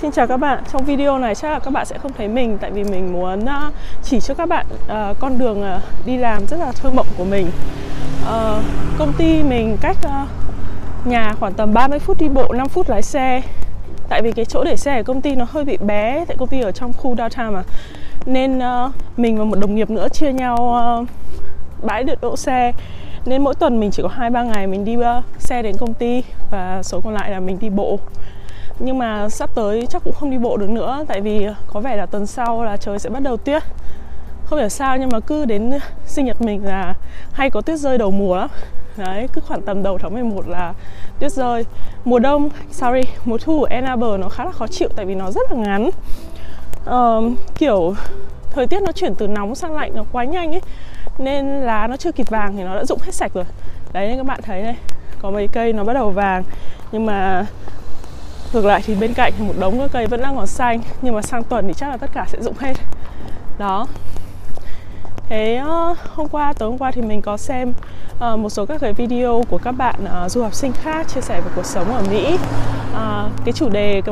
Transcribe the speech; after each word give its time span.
Xin 0.00 0.10
chào 0.10 0.26
các 0.26 0.36
bạn, 0.36 0.64
trong 0.72 0.84
video 0.84 1.18
này 1.18 1.34
chắc 1.34 1.50
là 1.50 1.58
các 1.58 1.70
bạn 1.70 1.86
sẽ 1.86 1.98
không 1.98 2.12
thấy 2.12 2.28
mình 2.28 2.58
tại 2.60 2.70
vì 2.70 2.84
mình 2.84 3.12
muốn 3.12 3.46
ờ, 3.46 3.70
chỉ 4.02 4.20
cho 4.20 4.34
các 4.34 4.48
bạn 4.48 4.66
uh, 4.70 5.16
con 5.18 5.38
đường 5.38 5.60
uh, 5.60 6.06
đi 6.06 6.16
làm 6.16 6.46
rất 6.46 6.56
là 6.56 6.72
thơ 6.72 6.90
mộng 6.90 7.06
của 7.18 7.24
mình. 7.24 7.46
Uh, 8.22 8.64
Công 8.98 9.12
ty 9.18 9.42
mình 9.42 9.76
cách 9.80 9.96
nhà 11.04 11.34
khoảng 11.40 11.52
tầm 11.52 11.74
30 11.74 11.98
phút 11.98 12.18
đi 12.20 12.28
bộ, 12.28 12.52
5 12.52 12.68
phút 12.68 12.90
lái 12.90 13.02
xe. 13.02 13.42
Tại 14.08 14.22
vì 14.22 14.32
cái 14.32 14.44
chỗ 14.44 14.64
để 14.64 14.76
xe 14.76 14.96
ở 14.96 15.02
công 15.02 15.20
ty 15.20 15.34
nó 15.34 15.46
hơi 15.50 15.64
bị 15.64 15.76
bé, 15.76 16.24
tại 16.28 16.36
công 16.36 16.48
ty 16.48 16.60
ở 16.60 16.72
trong 16.72 16.92
khu 16.92 17.14
downtown 17.14 17.52
mà. 17.52 17.62
Nên 18.26 18.60
mình 19.16 19.38
và 19.38 19.44
một 19.44 19.58
đồng 19.58 19.74
nghiệp 19.74 19.90
nữa 19.90 20.08
chia 20.08 20.32
nhau 20.32 21.06
bãi 21.82 22.04
được 22.04 22.20
đỗ 22.20 22.36
xe. 22.36 22.72
Nên 23.26 23.44
mỗi 23.44 23.54
tuần 23.54 23.80
mình 23.80 23.90
chỉ 23.90 24.02
có 24.02 24.08
2-3 24.18 24.44
ngày 24.44 24.66
mình 24.66 24.84
đi 24.84 24.96
xe 25.38 25.62
đến 25.62 25.76
công 25.76 25.94
ty 25.94 26.22
Và 26.50 26.82
số 26.82 27.00
còn 27.00 27.14
lại 27.14 27.30
là 27.30 27.40
mình 27.40 27.58
đi 27.60 27.70
bộ 27.70 27.98
nhưng 28.78 28.98
mà 28.98 29.28
sắp 29.28 29.50
tới 29.54 29.86
chắc 29.90 30.04
cũng 30.04 30.14
không 30.14 30.30
đi 30.30 30.38
bộ 30.38 30.56
được 30.56 30.70
nữa 30.70 31.04
tại 31.08 31.20
vì 31.20 31.46
có 31.66 31.80
vẻ 31.80 31.96
là 31.96 32.06
tuần 32.06 32.26
sau 32.26 32.64
là 32.64 32.76
trời 32.76 32.98
sẽ 32.98 33.10
bắt 33.10 33.22
đầu 33.22 33.36
tuyết. 33.36 33.62
Không 34.44 34.58
hiểu 34.58 34.68
sao 34.68 34.96
nhưng 34.96 35.08
mà 35.12 35.20
cứ 35.20 35.44
đến 35.44 35.70
sinh 36.06 36.24
nhật 36.24 36.42
mình 36.42 36.64
là 36.64 36.94
hay 37.32 37.50
có 37.50 37.60
tuyết 37.60 37.78
rơi 37.78 37.98
đầu 37.98 38.10
mùa 38.10 38.36
lắm. 38.36 38.48
Đấy 38.96 39.28
cứ 39.32 39.40
khoảng 39.40 39.62
tầm 39.62 39.82
đầu 39.82 39.98
tháng 39.98 40.12
11 40.14 40.48
là 40.48 40.74
tuyết 41.18 41.32
rơi. 41.32 41.64
Mùa 42.04 42.18
đông 42.18 42.48
sorry 42.70 43.02
mùa 43.24 43.38
thu 43.38 43.62
ở 43.62 43.74
Ann 43.74 43.84
Arbor 43.84 44.20
nó 44.20 44.28
khá 44.28 44.44
là 44.44 44.52
khó 44.52 44.66
chịu 44.66 44.88
tại 44.96 45.06
vì 45.06 45.14
nó 45.14 45.30
rất 45.30 45.52
là 45.52 45.58
ngắn. 45.58 45.90
Um, 46.86 47.36
kiểu 47.58 47.94
thời 48.50 48.66
tiết 48.66 48.82
nó 48.82 48.92
chuyển 48.92 49.14
từ 49.14 49.26
nóng 49.26 49.54
sang 49.54 49.74
lạnh 49.74 49.92
nó 49.94 50.04
quá 50.12 50.24
nhanh 50.24 50.54
ấy 50.54 50.60
nên 51.18 51.46
lá 51.46 51.86
nó 51.86 51.96
chưa 51.96 52.12
kịp 52.12 52.30
vàng 52.30 52.56
thì 52.56 52.62
nó 52.62 52.74
đã 52.74 52.84
rụng 52.84 52.98
hết 53.02 53.14
sạch 53.14 53.32
rồi. 53.34 53.44
Đấy 53.92 54.08
nên 54.08 54.16
các 54.16 54.26
bạn 54.26 54.40
thấy 54.42 54.62
đây 54.62 54.76
có 55.22 55.30
mấy 55.30 55.48
cây 55.48 55.72
nó 55.72 55.84
bắt 55.84 55.92
đầu 55.92 56.10
vàng. 56.10 56.44
Nhưng 56.92 57.06
mà 57.06 57.46
ngược 58.56 58.64
lại 58.64 58.82
thì 58.86 58.94
bên 58.94 59.14
cạnh 59.14 59.32
thì 59.38 59.44
một 59.44 59.54
đống 59.58 59.78
các 59.78 59.90
cây 59.92 60.06
vẫn 60.06 60.22
đang 60.22 60.36
còn 60.36 60.46
xanh 60.46 60.80
nhưng 61.02 61.14
mà 61.14 61.22
sang 61.22 61.44
tuần 61.44 61.68
thì 61.68 61.74
chắc 61.74 61.88
là 61.88 61.96
tất 61.96 62.10
cả 62.14 62.24
sẽ 62.28 62.38
rụng 62.40 62.54
hết. 62.58 62.74
Đó. 63.58 63.86
Thế 65.28 65.56
ờ, 65.56 65.94
hôm 66.14 66.28
qua 66.28 66.52
tối 66.52 66.68
hôm 66.68 66.78
qua 66.78 66.90
thì 66.90 67.02
mình 67.02 67.22
có 67.22 67.36
xem 67.36 67.72
uh, 68.14 68.38
một 68.38 68.50
số 68.50 68.66
các 68.66 68.80
cái 68.80 68.92
video 68.92 69.42
của 69.50 69.58
các 69.58 69.72
bạn 69.72 69.94
uh, 70.24 70.30
du 70.30 70.42
học 70.42 70.54
sinh 70.54 70.72
khác 70.72 71.08
chia 71.08 71.20
sẻ 71.20 71.40
về 71.40 71.50
cuộc 71.56 71.64
sống 71.66 71.94
ở 71.94 72.02
Mỹ. 72.10 72.38
Uh, 72.92 73.30
cái 73.44 73.52
chủ 73.54 73.68
đề 73.68 74.02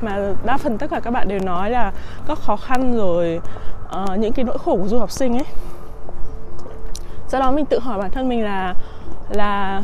mà 0.00 0.18
đa 0.44 0.56
phần 0.56 0.78
tất 0.78 0.86
cả 0.90 1.00
các 1.00 1.10
bạn 1.10 1.28
đều 1.28 1.38
nói 1.38 1.70
là 1.70 1.92
các 2.28 2.38
khó 2.38 2.56
khăn 2.56 2.96
rồi 2.96 3.40
uh, 4.02 4.18
những 4.18 4.32
cái 4.32 4.44
nỗi 4.44 4.58
khổ 4.58 4.76
của 4.76 4.88
du 4.88 4.98
học 4.98 5.10
sinh 5.10 5.36
ấy. 5.36 5.46
Do 7.30 7.38
đó 7.38 7.50
mình 7.50 7.66
tự 7.66 7.78
hỏi 7.78 7.98
bản 7.98 8.10
thân 8.10 8.28
mình 8.28 8.44
là 8.44 8.74
là 9.30 9.82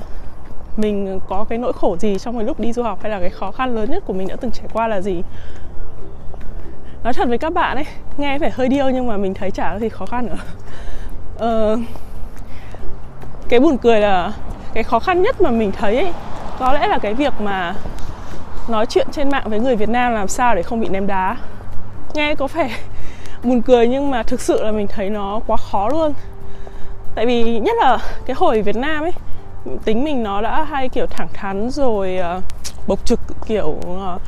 mình 0.77 1.21
có 1.29 1.45
cái 1.49 1.59
nỗi 1.59 1.73
khổ 1.73 1.97
gì 1.97 2.19
trong 2.19 2.37
cái 2.37 2.45
lúc 2.45 2.61
đi 2.61 2.73
du 2.73 2.83
học 2.83 2.99
hay 3.03 3.11
là 3.11 3.21
cái 3.21 3.31
khó 3.31 3.51
khăn 3.51 3.75
lớn 3.75 3.91
nhất 3.91 4.03
của 4.07 4.13
mình 4.13 4.29
đã 4.29 4.37
từng 4.37 4.51
trải 4.51 4.67
qua 4.73 4.89
là 4.89 5.01
gì? 5.01 5.23
Nói 7.05 7.13
thật 7.13 7.29
với 7.29 7.39
các 7.39 7.53
bạn 7.53 7.77
ấy 7.77 7.85
nghe 8.17 8.39
phải 8.39 8.51
hơi 8.51 8.69
điêu 8.69 8.91
nhưng 8.91 9.07
mà 9.07 9.17
mình 9.17 9.35
thấy 9.35 9.51
chả 9.51 9.73
có 9.73 9.79
gì 9.79 9.89
khó 9.89 10.07
khăn 10.07 10.27
nữa. 10.27 10.39
Ờ, 11.39 11.79
cái 13.49 13.61
buồn 13.61 13.79
cười 13.79 14.01
là 14.01 14.33
cái 14.75 14.83
khó 14.83 14.99
khăn 14.99 15.23
nhất 15.23 15.41
mà 15.41 15.51
mình 15.51 15.73
thấy 15.73 15.97
ấy, 15.97 16.13
có 16.59 16.73
lẽ 16.73 16.89
là 16.89 16.99
cái 16.99 17.15
việc 17.15 17.33
mà 17.41 17.75
nói 18.69 18.87
chuyện 18.87 19.07
trên 19.13 19.31
mạng 19.31 19.45
với 19.51 19.61
người 19.61 19.77
Việt 19.77 19.89
Nam 19.89 20.13
làm 20.13 20.29
sao 20.29 20.55
để 20.55 20.63
không 20.63 20.81
bị 20.81 20.89
ném 20.89 21.07
đá. 21.07 21.37
Nghe 22.15 22.35
có 22.35 22.47
vẻ 22.47 22.71
buồn 23.45 23.63
cười 23.63 23.89
nhưng 23.89 24.11
mà 24.11 24.23
thực 24.23 24.41
sự 24.41 24.65
là 24.65 24.73
mình 24.73 24.87
thấy 24.87 25.11
nó 25.11 25.41
quá 25.47 25.57
khó 25.57 25.89
luôn. 25.89 26.13
Tại 27.15 27.27
vì 27.27 27.59
nhất 27.59 27.77
là 27.81 27.99
cái 28.27 28.37
hồi 28.39 28.63
Việt 28.63 28.77
Nam 28.77 29.05
ấy 29.05 29.13
tính 29.85 30.05
mình 30.05 30.23
nó 30.23 30.41
đã 30.41 30.65
hay 30.65 30.89
kiểu 30.89 31.07
thẳng 31.07 31.29
thắn 31.33 31.71
rồi 31.71 32.19
uh, 32.37 32.43
bộc 32.87 33.07
trực 33.07 33.21
kiểu 33.47 33.67
uh, 33.67 34.21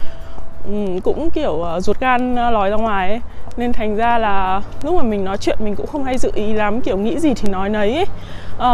cũng 1.04 1.30
kiểu 1.30 1.52
uh, 1.76 1.84
ruột 1.84 2.00
gan 2.00 2.32
uh, 2.32 2.52
lòi 2.52 2.70
ra 2.70 2.76
ngoài 2.76 3.08
ấy. 3.08 3.20
Nên 3.56 3.72
thành 3.72 3.96
ra 3.96 4.18
là 4.18 4.62
lúc 4.82 4.94
mà 4.94 5.02
mình 5.02 5.24
nói 5.24 5.36
chuyện 5.38 5.58
mình 5.60 5.76
cũng 5.76 5.86
không 5.86 6.04
hay 6.04 6.18
dự 6.18 6.30
ý 6.34 6.52
lắm 6.52 6.80
kiểu 6.80 6.96
nghĩ 6.96 7.18
gì 7.18 7.34
thì 7.34 7.48
nói 7.48 7.68
nấy 7.68 7.94
ấy. 7.94 8.06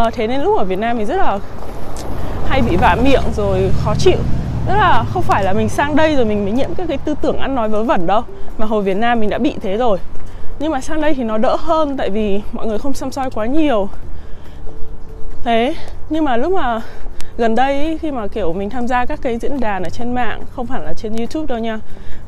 Uh, 0.06 0.14
thế 0.14 0.26
nên 0.26 0.40
lúc 0.40 0.58
ở 0.58 0.64
Việt 0.64 0.78
Nam 0.78 0.98
mình 0.98 1.06
rất 1.06 1.16
là 1.16 1.38
hay 2.46 2.62
bị 2.70 2.76
vạ 2.76 2.96
miệng 3.04 3.22
rồi 3.36 3.70
khó 3.84 3.94
chịu. 3.98 4.18
Tức 4.66 4.74
là 4.74 5.04
không 5.12 5.22
phải 5.22 5.44
là 5.44 5.52
mình 5.52 5.68
sang 5.68 5.96
đây 5.96 6.16
rồi 6.16 6.24
mình 6.24 6.44
mới 6.44 6.52
nhiễm 6.52 6.74
các 6.74 6.88
cái 6.88 6.98
tư 6.98 7.14
tưởng 7.22 7.38
ăn 7.38 7.54
nói 7.54 7.68
vớ 7.68 7.82
vẩn 7.82 8.06
đâu 8.06 8.22
mà 8.58 8.66
hồi 8.66 8.82
Việt 8.82 8.96
Nam 8.96 9.20
mình 9.20 9.30
đã 9.30 9.38
bị 9.38 9.54
thế 9.62 9.76
rồi. 9.76 9.98
Nhưng 10.58 10.72
mà 10.72 10.80
sang 10.80 11.00
đây 11.00 11.14
thì 11.14 11.24
nó 11.24 11.38
đỡ 11.38 11.56
hơn 11.60 11.96
tại 11.96 12.10
vì 12.10 12.40
mọi 12.52 12.66
người 12.66 12.78
không 12.78 12.92
xăm 12.92 13.10
soi 13.10 13.30
quá 13.30 13.46
nhiều 13.46 13.88
thế 15.44 15.74
nhưng 16.10 16.24
mà 16.24 16.36
lúc 16.36 16.52
mà 16.52 16.80
gần 17.36 17.54
đây 17.54 17.98
khi 17.98 18.10
mà 18.10 18.26
kiểu 18.26 18.52
mình 18.52 18.70
tham 18.70 18.88
gia 18.88 19.04
các 19.04 19.18
cái 19.22 19.38
diễn 19.38 19.60
đàn 19.60 19.82
ở 19.82 19.90
trên 19.90 20.12
mạng 20.12 20.42
không 20.50 20.66
phải 20.66 20.82
là 20.84 20.92
trên 20.92 21.16
youtube 21.16 21.46
đâu 21.46 21.58
nha 21.58 21.78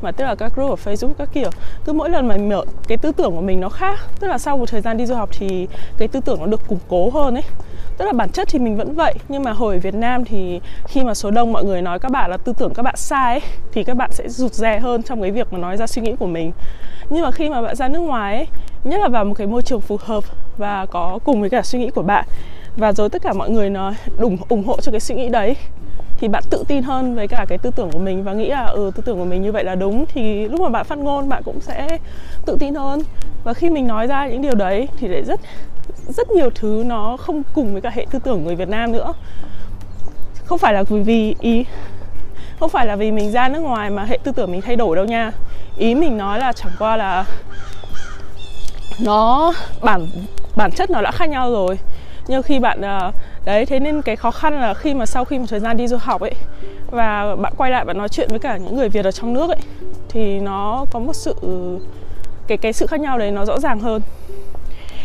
mà 0.03 0.13
tức 0.13 0.25
là 0.25 0.35
các 0.35 0.55
group 0.55 0.71
ở 0.71 0.77
facebook 0.85 1.13
các 1.19 1.29
kiểu 1.33 1.51
cứ 1.85 1.93
mỗi 1.93 2.11
lần 2.11 2.29
mà 2.29 2.37
mở 2.37 2.65
cái 2.89 2.99
tư 2.99 3.13
tưởng 3.13 3.35
của 3.35 3.41
mình 3.41 3.61
nó 3.61 3.69
khác 3.69 4.01
tức 4.21 4.29
là 4.29 4.39
sau 4.39 4.59
một 4.59 4.69
thời 4.69 4.81
gian 4.81 4.97
đi 4.97 5.07
du 5.07 5.15
học 5.15 5.29
thì 5.33 5.69
cái 5.99 6.09
tư 6.09 6.21
tưởng 6.25 6.41
nó 6.41 6.47
được 6.47 6.69
củng 6.69 6.79
cố 6.89 7.11
hơn 7.11 7.35
ấy. 7.35 7.45
Tức 7.99 8.05
là 8.05 8.13
bản 8.13 8.31
chất 8.31 8.49
thì 8.51 8.59
mình 8.59 8.77
vẫn 8.77 8.95
vậy 8.95 9.15
nhưng 9.29 9.43
mà 9.43 9.53
hồi 9.53 9.75
ở 9.75 9.81
Việt 9.81 9.95
Nam 9.95 10.25
thì 10.25 10.61
khi 10.87 11.05
mà 11.05 11.15
số 11.15 11.31
đông 11.31 11.53
mọi 11.53 11.65
người 11.65 11.83
nói 11.83 11.99
các 11.99 12.13
bạn 12.13 12.31
là 12.31 12.37
tư 12.37 12.53
tưởng 12.59 12.75
các 12.75 12.83
bạn 12.83 12.97
sai 12.97 13.41
ấy, 13.41 13.51
thì 13.73 13.85
các 13.85 13.97
bạn 13.97 14.13
sẽ 14.13 14.29
rụt 14.29 14.53
rè 14.53 14.79
hơn 14.79 15.03
trong 15.03 15.23
cái 15.23 15.31
việc 15.31 15.53
mà 15.53 15.59
nói 15.59 15.77
ra 15.77 15.87
suy 15.87 16.03
nghĩ 16.03 16.15
của 16.19 16.27
mình. 16.27 16.53
Nhưng 17.11 17.23
mà 17.23 17.31
khi 17.31 17.49
mà 17.49 17.63
bạn 17.63 17.77
ra 17.77 17.89
nước 17.89 17.99
ngoài 17.99 18.37
ấy 18.37 18.47
nhất 18.85 19.01
là 19.01 19.09
vào 19.09 19.25
một 19.25 19.35
cái 19.35 19.47
môi 19.47 19.63
trường 19.63 19.81
phù 19.81 19.99
hợp 20.01 20.25
và 20.59 20.87
có 20.87 21.19
cùng 21.25 21.41
với 21.41 21.51
cả 21.51 21.63
suy 21.63 21.79
nghĩ 21.79 21.91
của 21.91 22.03
bạn 22.03 22.25
và 22.77 22.93
rồi 22.93 23.09
tất 23.09 23.23
cả 23.23 23.33
mọi 23.33 23.51
người 23.51 23.71
nó 23.71 23.93
ủng 24.19 24.37
ủng 24.49 24.65
hộ 24.65 24.81
cho 24.81 24.93
cái 24.93 25.01
suy 25.01 25.15
nghĩ 25.15 25.29
đấy. 25.29 25.57
Thì 26.19 26.29
bạn 26.29 26.43
tự 26.51 26.65
tin 26.69 26.83
hơn 26.83 27.15
với 27.15 27.29
cả 27.29 27.47
cái 27.49 27.59
tư 27.59 27.71
tưởng 27.77 27.91
của 27.91 27.99
mình 27.99 28.25
và 28.25 28.33
nghĩ 28.33 28.49
là 28.49 28.65
ừ 28.67 28.91
tư 28.95 29.03
tưởng 29.07 29.19
của 29.19 29.25
mình 29.25 29.43
như 29.43 29.53
vậy 29.53 29.65
là 29.65 29.75
đúng. 29.75 30.05
Thì 30.07 30.49
lúc 30.49 30.61
mà 30.61 30.69
bạn 30.69 30.85
phát 30.85 30.99
ngôn, 30.99 31.29
bạn 31.29 31.43
cũng 31.43 31.61
sẽ 31.61 31.99
tự 32.47 32.57
tin 32.61 32.75
hơn. 32.75 33.03
Và 33.45 33.55
khi 33.55 33.71
mình 33.71 33.87
nói 33.87 34.07
ra 34.07 34.27
những 34.27 34.43
điều 34.43 34.55
đấy 34.55 34.89
thì 34.97 35.09
lại 35.09 35.25
rất 35.25 35.41
rất 36.09 36.31
nhiều 36.31 36.51
thứ 36.55 36.83
nó 36.87 37.17
không 37.17 37.43
cùng 37.55 37.73
với 37.73 37.81
cả 37.81 37.91
hệ 37.95 38.07
tư 38.11 38.19
tưởng 38.25 38.45
người 38.45 38.57
Việt 38.57 38.69
Nam 38.69 38.93
nữa. 38.93 39.13
Không 40.45 40.59
phải 40.59 40.75
là 40.75 40.83
vì 40.83 41.35
ý, 41.41 41.65
không 42.61 42.69
phải 42.69 42.87
là 42.87 42.97
vì 42.97 43.11
mình 43.11 43.33
ra 43.33 43.49
nước 43.49 43.61
ngoài 43.61 43.91
mà 43.91 44.05
hệ 44.05 44.19
tư 44.25 44.33
tưởng 44.33 44.53
mình 44.53 44.61
thay 44.61 44.77
đổi 44.77 44.97
đâu 44.97 45.05
nha. 45.05 45.33
Ý 45.77 45.95
mình 45.95 46.19
nói 46.19 46.39
là 46.39 46.53
chẳng 46.53 46.73
qua 46.79 46.97
là 46.97 47.25
nó 49.01 49.53
bản 49.83 50.07
bản 50.57 50.71
chất 50.73 50.91
nó 50.91 51.01
đã 51.01 51.11
khác 51.11 51.29
nhau 51.29 51.51
rồi 51.51 51.79
nhưng 52.27 52.43
khi 52.43 52.59
bạn 52.59 52.81
ờ, 52.81 53.13
đấy, 53.45 53.67
thế 53.67 53.81
nên 53.81 54.03
cái 54.03 54.17
khó 54.17 54.31
khăn 54.31 54.61
là 54.61 54.75
khi 54.75 54.95
mà 54.95 55.07
sau 55.07 55.25
khi 55.25 55.39
một 55.39 55.45
thời 55.49 55.61
gian 55.61 55.77
đi 55.77 55.89
du 55.89 55.97
học 55.97 56.21
ấy, 56.21 56.35
và 56.91 57.37
bạn 57.37 57.53
quay 57.57 57.71
lại 57.71 57.85
bạn 57.85 57.99
nói 57.99 58.09
chuyện 58.09 58.29
với 58.31 58.39
cả 58.39 58.57
những 58.57 58.77
người 58.77 58.89
Việt 58.89 59.05
ở 59.05 59.11
trong 59.11 59.35
nước 59.35 59.51
ấy, 59.51 59.61
thì 60.09 60.41
nó 60.41 60.85
có 60.91 60.99
một 60.99 61.13
sự, 61.13 61.35
cái 62.47 62.59
cái 62.59 62.73
sự 62.73 62.87
khác 62.87 63.01
nhau 63.01 63.19
đấy 63.19 63.31
nó 63.31 63.45
rõ 63.45 63.59
ràng 63.59 63.81
hơn. 63.81 64.03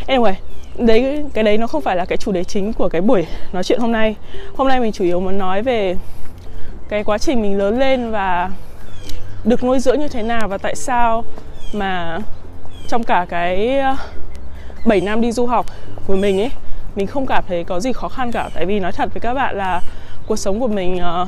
Anyway, 0.08 0.34
đấy, 0.78 1.26
cái 1.34 1.44
đấy 1.44 1.58
nó 1.58 1.68
không 1.68 1.82
phải 1.82 1.96
là 1.96 2.06
cái 2.06 2.18
chủ 2.18 2.32
đề 2.32 2.44
chính 2.44 2.74
của 2.74 2.90
cái 2.90 3.02
buổi 3.02 3.28
nói 3.54 3.64
chuyện 3.64 3.80
hôm 3.80 3.92
nay. 3.92 4.16
Hôm 4.56 4.68
nay 4.68 4.80
mình 4.80 4.92
chủ 4.92 5.04
yếu 5.04 5.20
muốn 5.20 5.38
nói 5.38 5.62
về 5.62 5.96
cái 6.90 7.04
quá 7.04 7.18
trình 7.18 7.42
mình 7.42 7.58
lớn 7.58 7.80
lên 7.80 8.12
và 8.12 8.52
được 9.44 9.64
nuôi 9.64 9.80
dưỡng 9.80 10.00
như 10.00 10.08
thế 10.08 10.24
nào 10.24 10.48
và 10.48 10.58
tại 10.58 10.76
sao 10.76 11.24
mà 11.74 12.20
trong 12.88 13.04
cả 13.04 13.26
cái 13.30 13.80
ờ, 13.80 13.96
7 14.86 15.02
năm 15.02 15.22
đi 15.22 15.32
du 15.32 15.46
học 15.46 15.66
của 16.08 16.16
mình 16.16 16.42
ấy 16.42 16.52
mình 16.98 17.08
không 17.08 17.26
cảm 17.26 17.44
thấy 17.48 17.64
có 17.64 17.80
gì 17.80 17.94
khó 17.94 18.10
khăn 18.10 18.32
cả 18.32 18.50
tại 18.54 18.66
vì 18.66 18.80
nói 18.80 18.92
thật 18.92 19.10
với 19.14 19.22
các 19.22 19.34
bạn 19.34 19.58
là 19.58 19.82
cuộc 20.28 20.36
sống 20.36 20.60
của 20.60 20.68
mình 20.68 21.02
uh, 21.22 21.28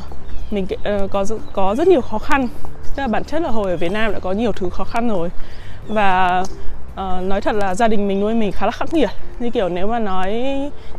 mình 0.52 0.68
uh, 0.74 1.12
có 1.12 1.26
có 1.54 1.76
rất 1.76 1.88
nhiều 1.88 2.02
khó 2.02 2.18
khăn. 2.18 2.48
Tức 2.96 3.02
là 3.02 3.08
bản 3.08 3.24
chất 3.24 3.42
là 3.42 3.50
hồi 3.50 3.72
ở 3.72 3.78
Việt 3.78 3.92
Nam 3.92 4.14
đã 4.14 4.20
có 4.20 4.32
nhiều 4.32 4.52
thứ 4.52 4.70
khó 4.70 4.84
khăn 4.84 5.10
rồi. 5.10 5.30
Và 5.88 6.44
uh, 6.94 7.24
nói 7.24 7.42
thật 7.42 7.56
là 7.56 7.76
gia 7.76 7.88
đình 7.88 8.08
mình 8.08 8.20
nuôi 8.20 8.34
mình 8.34 8.52
khá 8.52 8.66
là 8.66 8.72
khắc 8.72 8.94
nghiệt. 8.94 9.10
Như 9.40 9.50
kiểu 9.50 9.70
nếu 9.70 9.88
mà 9.88 10.00
nói 10.00 10.34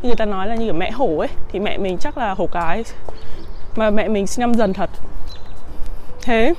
như 0.03 0.08
người 0.08 0.16
ta 0.16 0.25
nói 0.25 0.47
là 0.47 0.54
như 0.54 0.64
kiểu 0.64 0.75
mẹ 0.75 0.91
hổ 0.91 1.19
ấy 1.19 1.28
thì 1.52 1.58
mẹ 1.58 1.78
mình 1.78 1.98
chắc 1.98 2.19
là 2.19 2.34
hổ 2.34 2.47
cái. 2.47 2.84
Mà 3.76 3.91
mẹ 3.91 4.08
mình 4.08 4.26
sinh 4.26 4.40
năm 4.40 4.55
dần 4.55 4.73
thật. 4.73 4.90
Thế 6.23 6.55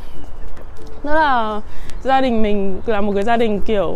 đó 1.04 1.14
là 1.14 1.62
gia 2.04 2.22
đình 2.22 2.44
mình 2.44 2.82
là 2.86 3.02
một 3.02 3.12
cái 3.16 3.24
gia 3.24 3.38
đình 3.38 3.62
kiểu 3.62 3.96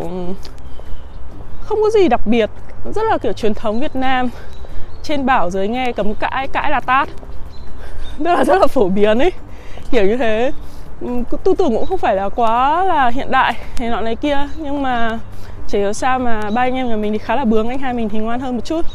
không 1.60 1.80
có 1.84 1.90
gì 1.90 2.08
đặc 2.08 2.22
biệt 2.28 2.50
rất 2.94 3.04
là 3.10 3.18
kiểu 3.18 3.34
truyền 3.34 3.54
thống 3.54 3.80
Việt 3.80 3.96
Nam. 3.96 4.30
Trên 5.04 5.26
bảo 5.26 5.50
dưới 5.50 5.68
nghe 5.68 5.92
cấm 5.92 6.14
cãi 6.14 6.48
cãi 6.48 6.72
là 6.72 6.80
tát. 6.80 7.10
Rất 8.20 8.34
là 8.34 8.44
rất 8.44 8.62
là 8.62 8.68
phổ 8.68 8.90
biến 8.90 9.20
ấy. 9.20 9.32
Kiểu 9.92 10.06
như 10.06 10.18
thế. 10.18 10.52
Ừ, 11.02 11.08
tư 11.44 11.54
tưởng 11.58 11.76
cũng 11.76 11.86
không 11.86 11.98
phải 11.98 12.16
là 12.16 12.30
quá 12.30 12.84
là 12.84 13.08
hiện 13.08 13.32
đại 13.32 13.54
này 13.80 13.90
nọ 13.90 14.02
này 14.02 14.16
kia. 14.16 14.38
Nhưng 14.58 14.82
mà 14.82 15.20
chỉ 15.68 15.80
hiểu 15.80 15.94
sao 15.94 16.20
mà 16.20 16.42
ba 16.54 16.62
anh 16.62 16.76
em 16.76 16.90
nhà 16.90 16.96
mình 16.96 17.12
thì 17.12 17.18
khá 17.18 17.36
là 17.36 17.46
bướng 17.46 17.70
anh 17.70 17.80
hai 17.80 17.94
mình 17.94 18.10
thì 18.10 18.20
ngoan 18.20 18.40
hơn 18.40 18.56
một 18.56 18.66
chút. 18.66 18.86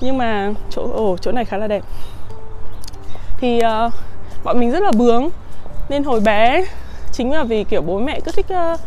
Nhưng 0.00 0.18
mà 0.18 0.52
chỗ 0.70 0.88
ồ 0.92 1.16
chỗ 1.16 1.32
này 1.32 1.44
khá 1.44 1.56
là 1.56 1.66
đẹp. 1.66 1.82
Thì 3.40 3.60
uh, 3.86 3.92
bọn 4.44 4.60
mình 4.60 4.70
rất 4.70 4.82
là 4.82 4.92
bướng. 4.96 5.28
Nên 5.88 6.04
hồi 6.04 6.20
bé 6.20 6.64
chính 7.12 7.32
là 7.32 7.44
vì 7.44 7.64
kiểu 7.64 7.82
bố 7.82 7.98
mẹ 7.98 8.20
cứ 8.20 8.32
thích 8.32 8.46
uh, 8.72 8.80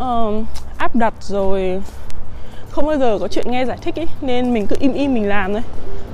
uh, 0.00 0.44
áp 0.78 0.96
đặt 0.96 1.14
rồi 1.20 1.82
không 2.72 2.86
bao 2.86 2.96
giờ 2.96 3.18
có 3.20 3.28
chuyện 3.28 3.50
nghe 3.50 3.64
giải 3.64 3.76
thích 3.80 3.98
ấy 3.98 4.06
nên 4.20 4.54
mình 4.54 4.66
cứ 4.66 4.76
im 4.80 4.92
im 4.92 5.14
mình 5.14 5.28
làm 5.28 5.52
thôi. 5.52 5.62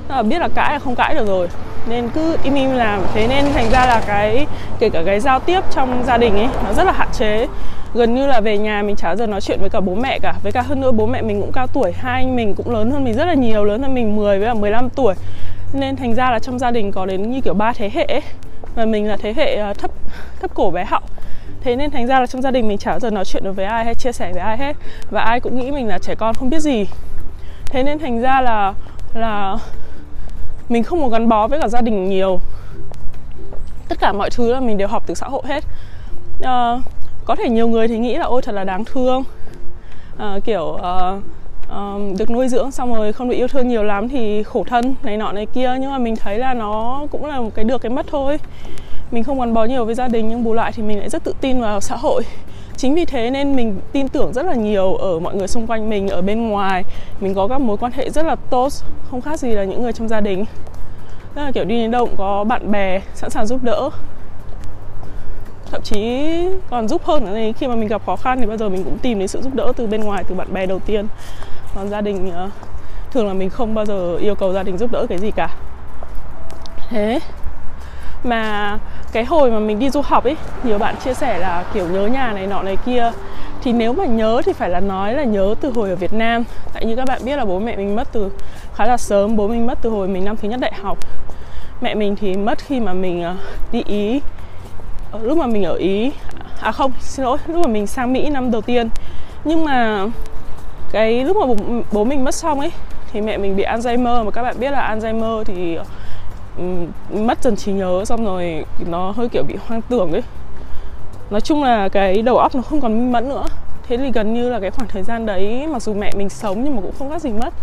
Là 0.09 0.23
biết 0.23 0.39
là 0.39 0.49
cãi 0.55 0.73
là 0.73 0.79
không 0.79 0.95
cãi 0.95 1.15
được 1.15 1.27
rồi, 1.27 1.47
nên 1.87 2.09
cứ 2.09 2.37
im 2.43 2.55
im 2.55 2.71
làm. 2.71 3.01
Thế 3.13 3.27
nên 3.27 3.45
thành 3.53 3.69
ra 3.69 3.85
là 3.85 4.01
cái, 4.07 4.47
kể 4.79 4.89
cả 4.89 5.03
cái 5.05 5.19
giao 5.19 5.39
tiếp 5.39 5.61
trong 5.75 6.03
gia 6.07 6.17
đình 6.17 6.37
ấy 6.37 6.47
nó 6.65 6.73
rất 6.73 6.83
là 6.83 6.91
hạn 6.91 7.07
chế. 7.13 7.47
Gần 7.93 8.15
như 8.15 8.27
là 8.27 8.41
về 8.41 8.57
nhà 8.57 8.81
mình 8.81 8.95
chả 8.95 9.15
giờ 9.15 9.27
nói 9.27 9.41
chuyện 9.41 9.59
với 9.61 9.69
cả 9.69 9.79
bố 9.79 9.95
mẹ 9.95 10.19
cả. 10.19 10.33
Với 10.43 10.51
cả 10.51 10.61
hơn 10.61 10.81
nữa 10.81 10.91
bố 10.91 11.05
mẹ 11.05 11.21
mình 11.21 11.41
cũng 11.41 11.51
cao 11.51 11.67
tuổi, 11.67 11.91
hai 11.91 12.23
anh 12.23 12.35
mình 12.35 12.55
cũng 12.55 12.69
lớn 12.69 12.91
hơn 12.91 13.03
mình 13.03 13.13
rất 13.13 13.25
là 13.25 13.33
nhiều, 13.33 13.63
lớn 13.63 13.81
hơn 13.81 13.93
mình 13.93 14.15
10 14.15 14.39
với 14.39 14.47
cả 14.47 14.53
15 14.53 14.89
tuổi. 14.89 15.13
Nên 15.73 15.95
thành 15.95 16.15
ra 16.15 16.31
là 16.31 16.39
trong 16.39 16.59
gia 16.59 16.71
đình 16.71 16.91
có 16.91 17.05
đến 17.05 17.31
như 17.31 17.41
kiểu 17.41 17.53
ba 17.53 17.73
thế 17.73 17.89
hệ 17.93 18.03
ấy. 18.03 18.21
và 18.75 18.85
mình 18.85 19.07
là 19.07 19.17
thế 19.17 19.33
hệ 19.37 19.55
ờ, 19.55 19.73
thấp 19.73 19.91
thấp 20.41 20.51
cổ 20.53 20.71
bé 20.71 20.85
họng 20.85 21.03
thế 21.61 21.75
nên 21.75 21.91
thành 21.91 22.07
ra 22.07 22.19
là 22.19 22.25
trong 22.25 22.41
gia 22.41 22.51
đình 22.51 22.67
mình 22.67 22.77
chả 22.77 22.91
bao 22.91 22.99
giờ 22.99 23.09
nói 23.09 23.25
chuyện 23.25 23.43
được 23.43 23.55
với 23.55 23.65
ai 23.65 23.85
hay 23.85 23.95
chia 23.95 24.11
sẻ 24.11 24.31
với 24.33 24.41
ai 24.41 24.57
hết. 24.57 24.75
Và 25.11 25.21
ai 25.21 25.39
cũng 25.39 25.59
nghĩ 25.59 25.71
mình 25.71 25.87
là 25.87 25.99
trẻ 25.99 26.15
con 26.15 26.35
không 26.35 26.49
biết 26.49 26.59
gì. 26.59 26.85
Thế 27.65 27.83
nên 27.83 27.99
thành 27.99 28.21
ra 28.21 28.41
là 28.41 28.73
là 29.13 29.57
mình 30.69 30.83
không 30.83 30.99
muốn 30.99 31.09
gắn 31.09 31.29
bó 31.29 31.47
với 31.47 31.61
cả 31.61 31.67
gia 31.67 31.81
đình 31.81 32.09
nhiều. 32.09 32.39
Tất 33.89 33.99
cả 33.99 34.11
mọi 34.11 34.29
thứ 34.29 34.53
là 34.53 34.59
mình 34.59 34.77
đều 34.77 34.87
học 34.87 35.03
từ 35.07 35.13
xã 35.13 35.27
hội 35.27 35.41
hết. 35.45 35.63
À, 36.43 36.77
có 37.25 37.35
thể 37.35 37.49
nhiều 37.49 37.67
người 37.67 37.87
thì 37.87 37.97
nghĩ 37.97 38.17
là 38.17 38.25
ôi 38.25 38.41
thật 38.41 38.51
là 38.51 38.63
đáng 38.63 38.85
thương. 38.85 39.23
À, 40.17 40.39
kiểu 40.45 40.75
à, 40.75 41.17
à, 41.69 41.93
được 42.17 42.29
nuôi 42.29 42.47
dưỡng 42.47 42.71
xong 42.71 42.95
rồi 42.95 43.13
không 43.13 43.29
được 43.29 43.35
yêu 43.35 43.47
thương 43.47 43.67
nhiều 43.67 43.83
lắm 43.83 44.09
thì 44.09 44.43
khổ 44.43 44.63
thân 44.67 44.95
này 45.03 45.17
nọ 45.17 45.31
này 45.31 45.45
kia. 45.45 45.75
Nhưng 45.79 45.91
mà 45.91 45.97
mình 45.97 46.15
thấy 46.15 46.37
là 46.37 46.53
nó 46.53 47.05
cũng 47.11 47.25
là 47.25 47.39
một 47.39 47.49
cái 47.55 47.65
được 47.65 47.81
cái 47.81 47.89
mất 47.89 48.05
thôi 48.11 48.37
mình 49.11 49.23
không 49.23 49.39
gắn 49.39 49.53
bó 49.53 49.63
nhiều 49.63 49.85
với 49.85 49.95
gia 49.95 50.07
đình, 50.07 50.29
nhưng 50.29 50.43
bù 50.43 50.53
lại 50.53 50.71
thì 50.75 50.83
mình 50.83 50.99
lại 50.99 51.09
rất 51.09 51.23
tự 51.23 51.33
tin 51.41 51.61
vào 51.61 51.81
xã 51.81 51.95
hội. 51.95 52.23
Chính 52.77 52.95
vì 52.95 53.05
thế 53.05 53.29
nên 53.29 53.55
mình 53.55 53.79
tin 53.91 54.07
tưởng 54.07 54.33
rất 54.33 54.45
là 54.45 54.53
nhiều 54.53 54.95
ở 54.95 55.19
mọi 55.19 55.35
người 55.35 55.47
xung 55.47 55.67
quanh 55.67 55.89
mình, 55.89 56.09
ở 56.09 56.21
bên 56.21 56.49
ngoài. 56.49 56.83
Mình 57.19 57.35
có 57.35 57.47
các 57.47 57.61
mối 57.61 57.77
quan 57.77 57.91
hệ 57.91 58.09
rất 58.09 58.25
là 58.25 58.35
tốt, 58.35 58.73
không 59.11 59.21
khác 59.21 59.39
gì 59.39 59.51
là 59.51 59.63
những 59.63 59.83
người 59.83 59.93
trong 59.93 60.07
gia 60.07 60.19
đình. 60.21 60.45
Rất 61.35 61.43
là 61.43 61.51
kiểu 61.51 61.63
đi 61.63 61.77
đến 61.77 61.91
đâu 61.91 62.05
cũng 62.05 62.15
có 62.17 62.43
bạn 62.43 62.71
bè 62.71 63.01
sẵn 63.13 63.29
sàng 63.29 63.47
giúp 63.47 63.63
đỡ. 63.63 63.89
Thậm 65.71 65.81
chí 65.81 66.27
còn 66.69 66.87
giúp 66.87 67.03
hơn 67.05 67.25
nữa 67.25 67.51
khi 67.57 67.67
mà 67.67 67.75
mình 67.75 67.87
gặp 67.87 68.01
khó 68.05 68.15
khăn 68.15 68.39
thì 68.39 68.45
bao 68.45 68.57
giờ 68.57 68.69
mình 68.69 68.83
cũng 68.83 68.97
tìm 68.97 69.19
đến 69.19 69.27
sự 69.27 69.41
giúp 69.41 69.55
đỡ 69.55 69.73
từ 69.75 69.87
bên 69.87 70.01
ngoài, 70.01 70.23
từ 70.27 70.35
bạn 70.35 70.53
bè 70.53 70.65
đầu 70.65 70.79
tiên. 70.79 71.07
Còn 71.75 71.89
gia 71.89 72.01
đình 72.01 72.31
ờ, 72.31 72.49
thường 73.11 73.27
là 73.27 73.33
mình 73.33 73.49
không 73.49 73.75
bao 73.75 73.85
giờ 73.85 74.17
yêu 74.17 74.35
cầu 74.35 74.53
gia 74.53 74.63
đình 74.63 74.77
giúp 74.77 74.91
đỡ 74.91 75.05
cái 75.09 75.17
gì 75.17 75.31
cả. 75.31 75.55
Thế 76.89 77.19
mà 78.23 78.77
cái 79.11 79.25
hồi 79.25 79.51
mà 79.51 79.59
mình 79.59 79.79
đi 79.79 79.89
du 79.89 80.01
học 80.01 80.23
ấy 80.23 80.37
nhiều 80.63 80.77
bạn 80.77 80.95
chia 81.03 81.13
sẻ 81.13 81.39
là 81.39 81.63
kiểu 81.73 81.87
nhớ 81.87 82.07
nhà 82.07 82.31
này 82.33 82.47
nọ 82.47 82.61
này 82.61 82.77
kia. 82.85 83.11
Thì 83.63 83.71
nếu 83.71 83.93
mà 83.93 84.05
nhớ 84.05 84.41
thì 84.45 84.53
phải 84.53 84.69
là 84.69 84.79
nói 84.79 85.13
là 85.13 85.23
nhớ 85.23 85.55
từ 85.61 85.71
hồi 85.71 85.89
ở 85.89 85.95
Việt 85.95 86.13
Nam. 86.13 86.43
Tại 86.73 86.85
như 86.85 86.95
các 86.95 87.07
bạn 87.07 87.21
biết 87.25 87.35
là 87.35 87.45
bố 87.45 87.59
mẹ 87.59 87.75
mình 87.75 87.95
mất 87.95 88.07
từ 88.11 88.31
khá 88.75 88.85
là 88.85 88.97
sớm 88.97 89.35
bố 89.35 89.47
mình 89.47 89.67
mất 89.67 89.79
từ 89.81 89.89
hồi 89.89 90.07
mình 90.07 90.25
năm 90.25 90.37
thứ 90.37 90.49
nhất 90.49 90.59
đại 90.59 90.73
học. 90.81 90.97
Mẹ 91.81 91.95
mình 91.95 92.15
thì 92.15 92.37
mất 92.37 92.59
khi 92.59 92.79
mà 92.79 92.93
mình 92.93 93.23
ờ, 93.23 93.35
đi 93.71 93.83
ý. 93.87 94.21
Ờ, 95.11 95.19
lúc 95.23 95.37
mà 95.37 95.47
mình 95.47 95.63
ở 95.63 95.73
ý 95.73 96.11
à 96.61 96.71
không 96.71 96.91
xin 96.99 97.25
lỗi 97.25 97.37
lúc 97.47 97.65
mà 97.65 97.71
mình 97.71 97.87
sang 97.87 98.13
mỹ 98.13 98.29
năm 98.29 98.51
đầu 98.51 98.61
tiên. 98.61 98.89
Nhưng 99.43 99.65
mà 99.65 100.05
cái 100.91 101.23
lúc 101.23 101.37
mà 101.37 101.55
bố, 101.91 102.03
mình 102.03 102.23
mất 102.23 102.35
xong 102.35 102.59
ấy 102.59 102.71
thì 103.11 103.21
mẹ 103.21 103.37
mình 103.37 103.55
bị 103.55 103.63
Alzheimer. 103.63 104.25
Mà 104.25 104.31
các 104.31 104.43
bạn 104.43 104.55
biết 104.59 104.71
là 104.71 104.95
Alzheimer 104.95 105.43
thì 105.43 105.77
Ừ, 106.59 106.65
mất 107.19 107.43
dần 107.43 107.55
trí 107.55 107.71
nhớ, 107.71 108.05
xong 108.05 108.25
rồi 108.25 108.65
nó 108.87 109.11
hơi 109.11 109.29
kiểu 109.29 109.43
bị 109.43 109.55
hoang 109.67 109.81
tưởng 109.81 110.11
ấy. 110.11 110.23
Nói 111.29 111.41
chung 111.41 111.63
là 111.63 111.89
cái 111.89 112.21
đầu 112.21 112.37
óc 112.37 112.55
nó 112.55 112.61
không 112.61 112.81
còn 112.81 112.93
minh 112.93 113.11
mẫn 113.11 113.29
nữa. 113.29 113.45
Thế 113.87 113.97
thì 113.97 114.11
gần 114.11 114.33
như 114.33 114.49
là 114.49 114.59
cái 114.59 114.71
khoảng 114.71 114.87
thời 114.87 115.03
gian 115.03 115.25
đấy, 115.25 115.67
mặc 115.67 115.81
dù 115.81 115.93
mẹ 115.93 116.11
mình 116.15 116.29
sống 116.29 116.63
nhưng 116.63 116.75
mà 116.75 116.81
cũng 116.81 116.93
không 116.99 117.09
có 117.09 117.19
gì 117.19 117.29
mất. 117.29 117.53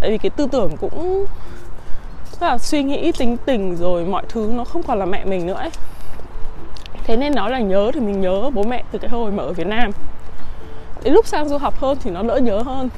Tại 0.00 0.10
vì 0.10 0.18
cái 0.18 0.30
tư 0.30 0.48
tưởng 0.52 0.76
cũng 0.80 1.24
rất 2.32 2.46
là 2.46 2.58
suy 2.58 2.82
nghĩ, 2.82 3.12
tính 3.12 3.36
tình 3.46 3.76
rồi 3.76 4.04
mọi 4.04 4.22
thứ 4.28 4.52
nó 4.54 4.64
không 4.64 4.82
còn 4.82 4.98
là 4.98 5.04
mẹ 5.04 5.24
mình 5.24 5.46
nữa 5.46 5.54
ấy. 5.54 5.70
Thế 7.04 7.16
nên 7.16 7.34
nói 7.34 7.50
là 7.50 7.58
nhớ 7.58 7.90
thì 7.94 8.00
mình 8.00 8.20
nhớ 8.20 8.50
bố 8.54 8.62
mẹ 8.62 8.82
từ 8.90 8.98
cái 8.98 9.10
hồi 9.10 9.32
mà 9.32 9.42
ở 9.42 9.52
Việt 9.52 9.66
Nam. 9.66 9.90
Đến 11.02 11.14
lúc 11.14 11.26
sang 11.26 11.48
du 11.48 11.58
học 11.58 11.74
hơn 11.80 11.98
thì 12.02 12.10
nó 12.10 12.22
đỡ 12.22 12.36
nhớ 12.36 12.62
hơn. 12.62 12.88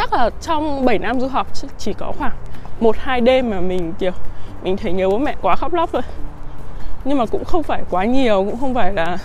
Chắc 0.00 0.12
là 0.12 0.30
trong 0.40 0.84
7 0.84 0.98
năm 0.98 1.20
du 1.20 1.28
học 1.28 1.46
chỉ 1.78 1.92
có 1.92 2.12
khoảng 2.18 2.32
một, 2.80 2.96
hai 2.98 3.20
đêm 3.20 3.50
mà 3.50 3.60
mình, 3.60 3.92
kiểu, 3.98 4.10
mình 4.62 4.76
thấy 4.76 4.92
nhớ 4.92 5.08
bố 5.08 5.18
mẹ 5.18 5.34
quá 5.42 5.56
khóc 5.56 5.74
lóc 5.74 5.90
thôi. 5.92 6.02
Nhưng 7.04 7.18
mà 7.18 7.26
cũng 7.26 7.44
không 7.44 7.62
phải 7.62 7.82
quá 7.90 8.04
nhiều, 8.04 8.44
cũng 8.44 8.60
không 8.60 8.74
phải 8.74 8.92
là 8.92 9.18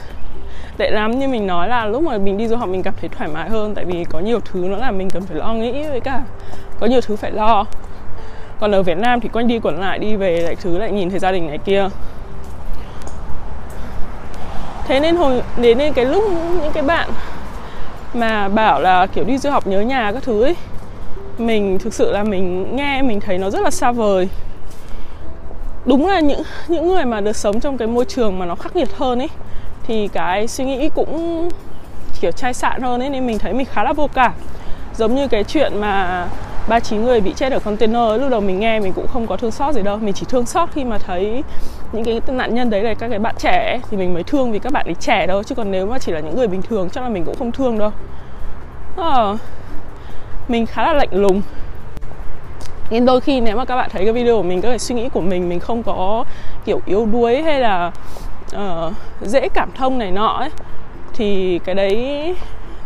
tệ 0.78 0.90
lắm. 0.90 1.20
Như 1.20 1.28
mình 1.28 1.48
nói 1.48 1.68
là 1.68 1.86
lúc 1.86 2.04
mà 2.04 2.18
mình 2.18 2.38
đi 2.38 2.48
du 2.48 2.56
học 2.56 2.70
mình 2.70 2.84
cảm 2.84 2.94
thấy 3.02 3.10
thoải 3.10 3.30
mái 3.34 3.50
hơn, 3.50 3.76
tại 3.76 3.86
vì 3.86 4.04
có 4.04 4.20
nhiều 4.20 4.40
thứ 4.40 4.60
nó 4.60 4.78
là 4.78 4.92
mình 4.92 5.10
cần 5.10 5.24
phải 5.26 5.38
lo 5.38 5.54
nghĩ 5.54 5.88
với 5.88 6.00
cả 6.00 6.22
có 6.80 6.88
nhiều 6.88 7.02
thứ 7.02 7.16
phải 7.16 7.32
lo. 7.32 7.66
Còn 8.60 8.76
ở 8.76 8.84
Việt 8.84 8.98
Nam 8.98 9.20
thì 9.20 9.30
quanh 9.30 9.48
đi 9.48 9.60
quẩn 9.60 9.80
lại, 9.80 10.00
đi 10.00 10.16
về 10.16 10.42
lại 10.42 10.56
thứ, 10.56 10.78
lại 10.78 10.92
nhìn 10.92 11.10
thấy 11.10 11.20
gia 11.20 11.32
đình 11.32 11.48
này 11.48 11.58
kia. 11.58 11.90
Thế 14.88 15.00
nên 15.00 15.16
hồi, 15.16 15.42
đến 15.58 15.78
nên 15.78 15.94
cái 15.94 16.06
lúc 16.06 16.24
những 16.62 16.72
cái 16.74 16.84
bạn 16.84 17.10
mà 18.16 18.50
bảo 18.50 18.82
là, 18.82 19.08
kiểu, 19.08 19.24
đi 19.24 19.38
du 19.38 19.50
học 19.50 19.68
nhớ 19.68 19.82
nhà 19.82 20.12
các 20.12 20.24
thứ 20.24 20.44
ấy. 20.44 20.56
Mình, 21.38 21.80
thực 21.80 21.94
sự 21.94 22.12
là 22.12 22.24
mình 22.24 22.76
nghe 22.76 23.02
mình 23.02 23.20
thấy 23.20 23.38
nó 23.38 23.50
rất 23.50 23.62
là 23.62 23.72
xa 23.72 23.92
vời. 23.92 24.30
Đúng 25.86 26.08
là 26.08 26.20
những 26.20 26.44
những 26.68 26.88
người 26.88 27.06
mà 27.06 27.22
được 27.22 27.36
sống 27.36 27.60
trong 27.60 27.78
cái 27.78 27.88
môi 27.88 28.06
trường 28.06 28.40
mà 28.40 28.46
nó 28.46 28.56
khắc 28.56 28.76
nghiệt 28.76 28.90
hơn 28.98 29.20
ấy, 29.20 29.30
thì 29.88 30.08
cái 30.08 30.48
suy 30.48 30.66
nghĩ 30.66 30.90
cũng, 30.90 31.50
kiểu, 32.22 32.32
chai 32.32 32.54
sạn 32.54 32.82
hơn 32.82 33.00
ấy, 33.02 33.10
nên 33.10 33.28
mình 33.28 33.40
thấy 33.40 33.54
mình 33.54 33.66
khá 33.66 33.84
là 33.84 33.94
vô 33.94 34.10
cảm. 34.14 34.32
Giống 34.98 35.16
như 35.16 35.28
cái 35.28 35.44
chuyện 35.44 35.82
mà 35.82 36.26
ba 36.68 36.80
chín 36.80 37.06
người 37.06 37.22
bị 37.22 37.34
chết 37.36 37.52
ở 37.52 37.60
container 37.60 38.22
lúc 38.22 38.30
đầu 38.30 38.42
mình 38.42 38.60
nghe 38.60 38.80
mình 38.80 38.94
cũng 38.94 39.08
không 39.08 39.28
có 39.28 39.38
thương 39.38 39.52
xót 39.52 39.76
gì 39.76 39.82
đâu. 39.82 39.98
Mình 39.98 40.14
chỉ 40.14 40.26
thương 40.30 40.46
xót 40.46 40.70
khi 40.74 40.84
mà 40.84 40.98
thấy 40.98 41.44
những 41.92 42.04
cái 42.04 42.22
nạn 42.28 42.56
nhân 42.56 42.70
đấy 42.70 42.84
là 42.84 42.94
các 42.94 43.08
cái 43.08 43.20
bạn 43.20 43.36
trẻ 43.38 43.72
ấy, 43.72 43.80
thì 43.90 43.98
mình 43.98 44.14
mới 44.14 44.24
thương 44.24 44.52
vì 44.52 44.60
các 44.60 44.74
bạn 44.74 44.86
ấy 44.86 44.96
trẻ 45.00 45.28
đâu. 45.28 45.44
Chứ 45.44 45.56
còn 45.56 45.72
nếu 45.72 45.86
mà 45.86 46.00
chỉ 46.00 46.12
là 46.12 46.20
những 46.20 46.36
người 46.36 46.48
bình 46.48 46.62
thường 46.62 46.90
chắc 46.90 47.02
là 47.02 47.10
mình 47.10 47.24
cũng 47.26 47.36
không 47.40 47.52
thương 47.52 47.78
đâu. 47.78 47.92
À, 48.98 49.38
mình 50.48 50.66
khá 50.66 50.84
là 50.84 50.94
lạnh 50.94 51.10
lùng. 51.12 51.42
Nên 52.90 53.06
đôi 53.06 53.22
khi 53.22 53.42
nếu 53.42 53.58
mà 53.58 53.66
các 53.66 53.76
bạn 53.76 53.90
thấy 53.94 54.04
cái 54.04 54.14
video 54.14 54.38
của 54.38 54.44
mình 54.44 54.62
các 54.62 54.70
cái 54.70 54.80
suy 54.80 54.96
nghĩ 54.96 55.10
của 55.10 55.22
mình 55.22 55.50
mình 55.50 55.60
không 55.60 55.84
có 55.84 56.26
kiểu 56.66 56.82
yếu 56.86 57.06
đuối 57.06 57.42
hay 57.42 57.60
là 57.60 57.92
uh, 58.56 58.94
dễ 59.22 59.50
cảm 59.50 59.70
thông 59.76 59.98
này 59.98 60.12
nọ 60.12 60.28
ấy 60.28 60.50
thì 61.14 61.60
cái 61.66 61.76
đấy 61.76 62.36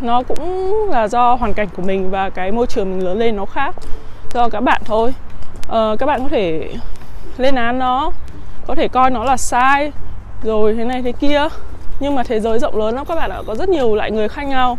nó 0.02 0.24
cũng 0.24 0.74
là 0.90 1.08
do 1.08 1.34
hoàn 1.34 1.54
cảnh 1.54 1.68
của 1.76 1.82
mình 1.82 2.10
và 2.10 2.30
cái 2.30 2.52
môi 2.52 2.68
trường 2.68 2.92
mình 2.92 3.06
lớn 3.06 3.20
lên 3.20 3.36
nó 3.36 3.46
khác 3.46 3.76
do 4.34 4.50
các 4.50 4.62
bạn 4.62 4.82
thôi. 4.86 5.14
Uh, 5.68 6.00
các 6.00 6.06
bạn 6.06 6.24
có 6.24 6.30
thể 6.30 6.74
lên 7.38 7.56
án 7.56 7.80
nó 7.80 8.12
có 8.68 8.76
thể 8.76 8.88
coi 8.88 9.10
nó 9.10 9.24
là 9.24 9.38
sai 9.38 9.92
rồi 10.44 10.74
thế 10.74 10.84
này 10.84 11.02
thế 11.02 11.12
kia. 11.12 11.48
Nhưng 12.00 12.16
mà 12.16 12.24
thế 12.24 12.40
giới 12.40 12.60
rộng 12.60 12.78
lớn 12.78 12.96
lắm 12.96 13.06
các 13.06 13.16
bạn 13.16 13.32
ạ 13.32 13.42
có 13.48 13.56
rất 13.56 13.70
nhiều 13.70 13.96
loại 13.96 14.12
người 14.12 14.30
khác 14.30 14.44
nhau. 14.44 14.78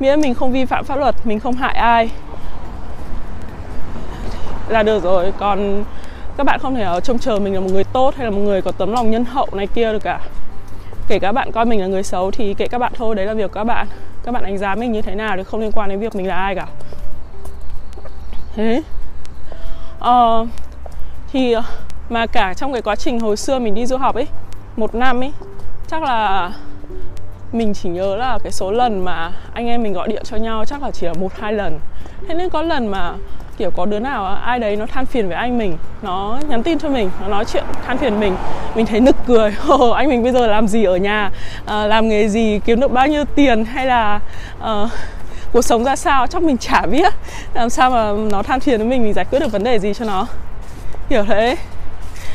Miễn 0.00 0.20
mình 0.20 0.34
không 0.34 0.52
vi 0.52 0.64
phạm 0.64 0.84
pháp 0.84 0.96
luật 0.96 1.14
mình 1.24 1.40
không 1.40 1.54
hại 1.54 1.74
ai. 1.74 2.10
Là 4.68 4.82
được 4.82 5.02
rồi 5.02 5.32
còn 5.38 5.84
các 6.36 6.44
bạn 6.44 6.60
không 6.60 6.74
thể 6.74 6.82
ở 6.82 7.00
trông 7.00 7.18
chờ 7.18 7.38
mình 7.38 7.54
là 7.54 7.60
một 7.60 7.70
người 7.72 7.84
tốt 7.84 8.14
hay 8.16 8.24
là 8.24 8.30
một 8.30 8.40
người 8.40 8.62
có 8.62 8.72
tấm 8.72 8.92
lòng 8.92 9.10
nhân 9.10 9.24
hậu 9.24 9.48
này 9.52 9.66
kia 9.66 9.92
được 9.92 10.02
cả. 10.02 10.20
Kể 11.08 11.18
các 11.18 11.32
bạn 11.32 11.52
coi 11.52 11.64
mình 11.64 11.80
là 11.80 11.86
người 11.86 12.02
xấu 12.02 12.30
thì 12.30 12.54
kệ 12.54 12.68
các 12.68 12.78
bạn 12.78 12.92
thôi 12.96 13.14
đấy 13.14 13.26
là 13.26 13.34
việc 13.34 13.52
các 13.52 13.64
bạn 13.64 13.86
các 14.26 14.32
bạn 14.32 14.42
đánh 14.42 14.58
giá 14.58 14.74
mình 14.74 14.92
như 14.92 15.02
thế 15.02 15.14
nào 15.14 15.36
thì 15.36 15.42
không 15.42 15.60
liên 15.60 15.72
quan 15.72 15.88
đến 15.88 16.00
việc 16.00 16.14
mình 16.14 16.26
là 16.26 16.36
ai 16.36 16.54
cả? 16.54 16.66
Thế. 18.54 18.82
Uh, 19.98 20.48
thì 21.32 21.52
ờ, 21.52 21.62
mà 22.08 22.26
cả 22.26 22.54
trong 22.54 22.72
cái 22.72 22.82
quá 22.82 22.96
trình 22.96 23.20
hồi 23.20 23.36
xưa 23.36 23.58
mình 23.58 23.74
đi 23.74 23.86
du 23.86 23.96
học 23.96 24.14
ấy 24.14 24.26
một 24.76 24.94
năm 24.94 25.20
ấy 25.20 25.32
chắc 25.88 26.02
là 26.02 26.50
mình 27.52 27.74
chỉ 27.74 27.88
nhớ 27.88 28.16
là 28.16 28.38
cái 28.42 28.52
số 28.52 28.70
lần 28.70 29.04
mà 29.04 29.32
anh 29.54 29.66
em 29.66 29.82
mình 29.82 29.92
gọi 29.92 30.08
điện 30.08 30.22
cho 30.24 30.36
nhau 30.36 30.64
chắc 30.64 30.82
là 30.82 30.90
chỉ 30.90 31.06
là 31.06 31.12
một 31.12 31.32
hai 31.38 31.52
lần. 31.52 31.78
Thế 32.28 32.34
nên 32.34 32.50
có 32.50 32.62
lần 32.62 32.86
mà 32.86 33.12
kiểu 33.58 33.70
có 33.70 33.86
đứa 33.86 33.98
nào 33.98 34.24
ai 34.24 34.58
đấy 34.58 34.76
nó 34.76 34.86
than 34.86 35.06
phiền 35.06 35.28
với 35.28 35.36
anh 35.36 35.58
mình 35.58 35.76
nó 36.02 36.38
nhắn 36.48 36.62
tin 36.62 36.78
cho 36.78 36.88
mình 36.88 37.10
nó 37.20 37.28
nói 37.28 37.44
chuyện 37.44 37.64
than 37.86 37.98
phiền 37.98 38.20
mình 38.20 38.36
mình 38.74 38.86
thấy 38.86 39.00
nực 39.00 39.16
cười. 39.26 39.54
Ồ, 39.68 39.90
anh 39.90 40.08
mình 40.08 40.22
bây 40.22 40.32
giờ 40.32 40.46
làm 40.46 40.68
gì 40.68 40.84
ở 40.84 40.96
nhà? 40.96 41.30
À, 41.66 41.86
làm 41.86 42.08
nghề 42.08 42.28
gì? 42.28 42.60
Kiếm 42.64 42.80
được 42.80 42.92
bao 42.92 43.06
nhiêu 43.06 43.24
tiền? 43.34 43.64
Hay 43.64 43.86
là 43.86 44.20
à, 44.60 44.88
cuộc 45.52 45.62
sống 45.62 45.84
ra 45.84 45.96
sao? 45.96 46.26
Chắc 46.26 46.42
mình 46.42 46.58
chả 46.58 46.86
biết. 46.86 47.12
Làm 47.54 47.70
sao 47.70 47.90
mà 47.90 48.12
nó 48.30 48.42
than 48.42 48.60
phiền 48.60 48.78
với 48.78 48.88
mình 48.88 49.02
mình 49.02 49.12
giải 49.12 49.24
quyết 49.24 49.38
được 49.38 49.52
vấn 49.52 49.64
đề 49.64 49.78
gì 49.78 49.94
cho 49.94 50.04
nó? 50.04 50.26
Hiểu 51.10 51.24
thế. 51.24 51.56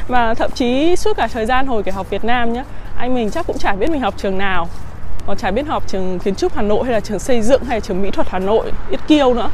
Và 0.08 0.34
thậm 0.34 0.51
chí 0.51 0.96
suốt 0.96 1.18
cả 1.18 1.28
thời 1.28 1.46
gian 1.46 1.68
hồi 1.68 1.84
kể 1.84 1.92
học 1.92 2.10
Việt 2.10 2.24
Nam 2.24 2.54
nhá 2.54 2.63
anh 2.98 3.13
mình 3.13 3.32
chắc 3.32 3.48
cũng 3.48 3.58
chả 3.58 3.75
biết 3.75 3.90
mình 3.90 4.01
học 4.01 4.13
trường 4.18 4.38
nào. 4.38 4.68
Còn 5.28 5.38
chả 5.38 5.51
biết 5.51 5.68
học 5.68 5.84
trường 5.88 6.20
kiến 6.20 6.36
trúc 6.36 6.56
Hà 6.56 6.62
Nội 6.62 6.84
hay 6.84 6.94
là 6.94 7.00
trường 7.00 7.20
xây 7.20 7.42
dựng 7.42 7.63
hay 7.63 7.75
là 7.75 7.80
trường 7.80 8.01
mỹ 8.01 8.12
thuật 8.12 8.30
Hà 8.30 8.40
Nội 8.40 8.72
ít 8.90 9.00
kiêu 9.08 9.34
nữa 9.34 9.50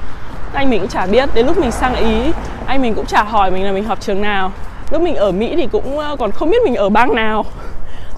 anh 0.57 0.69
mình 0.69 0.79
cũng 0.79 0.89
chả 0.89 1.05
biết. 1.05 1.29
Đến 1.33 1.45
lúc 1.45 1.57
mình 1.57 1.71
sang 1.71 1.95
ý, 1.95 2.31
anh 2.65 2.81
mình 2.81 2.93
cũng 2.95 3.05
chả 3.05 3.23
hỏi 3.23 3.51
mình 3.51 3.63
là 3.63 3.71
mình 3.71 3.83
học 3.83 4.01
trường 4.01 4.21
nào. 4.21 4.51
Lúc 4.91 5.01
mình 5.01 5.15
ở 5.15 5.31
mỹ 5.31 5.53
thì 5.55 5.67
cũng 5.71 5.99
ờ, 5.99 6.15
còn 6.19 6.31
không 6.31 6.49
biết 6.49 6.57
mình 6.63 6.75
ở 6.75 6.89
bang 6.89 7.15
nào. 7.15 7.45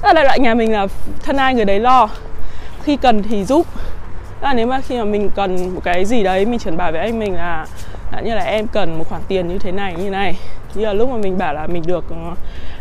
Là 0.04 0.24
loại 0.24 0.40
nhà 0.40 0.54
mình 0.54 0.72
là 0.72 0.88
thân 1.24 1.38
ai 1.38 1.54
người 1.54 1.66
đấy 1.66 1.80
lo. 1.80 2.10
Khi 2.84 2.98
cần 2.98 3.24
thì 3.24 3.46
giúp. 3.46 3.68
Là 4.42 4.54
nếu 4.54 4.68
mà 4.68 4.82
khi 4.82 4.98
mà 4.98 5.04
mình 5.04 5.30
cần 5.36 5.76
một 5.76 5.82
cái 5.84 6.06
gì 6.06 6.24
đấy, 6.24 6.46
mình 6.46 6.60
chuyển 6.60 6.78
bài 6.78 6.92
với 6.92 7.02
anh 7.02 7.20
mình 7.20 7.36
là 7.36 7.66
như 8.24 8.36
là 8.36 8.44
em 8.44 8.68
cần 8.68 8.98
một 8.98 9.10
khoản 9.10 9.22
tiền 9.28 9.48
như 9.48 9.58
thế 9.58 9.72
này, 9.72 9.94
như 9.94 10.10
này. 10.10 10.38
Như 10.76 10.86
là 10.86 10.94
lúc 10.94 11.10
mà 11.10 11.18
mình 11.18 11.38
bảo 11.38 11.54
là 11.54 11.68
mình 11.68 11.84
được 11.88 12.04
ờ, 12.10 12.36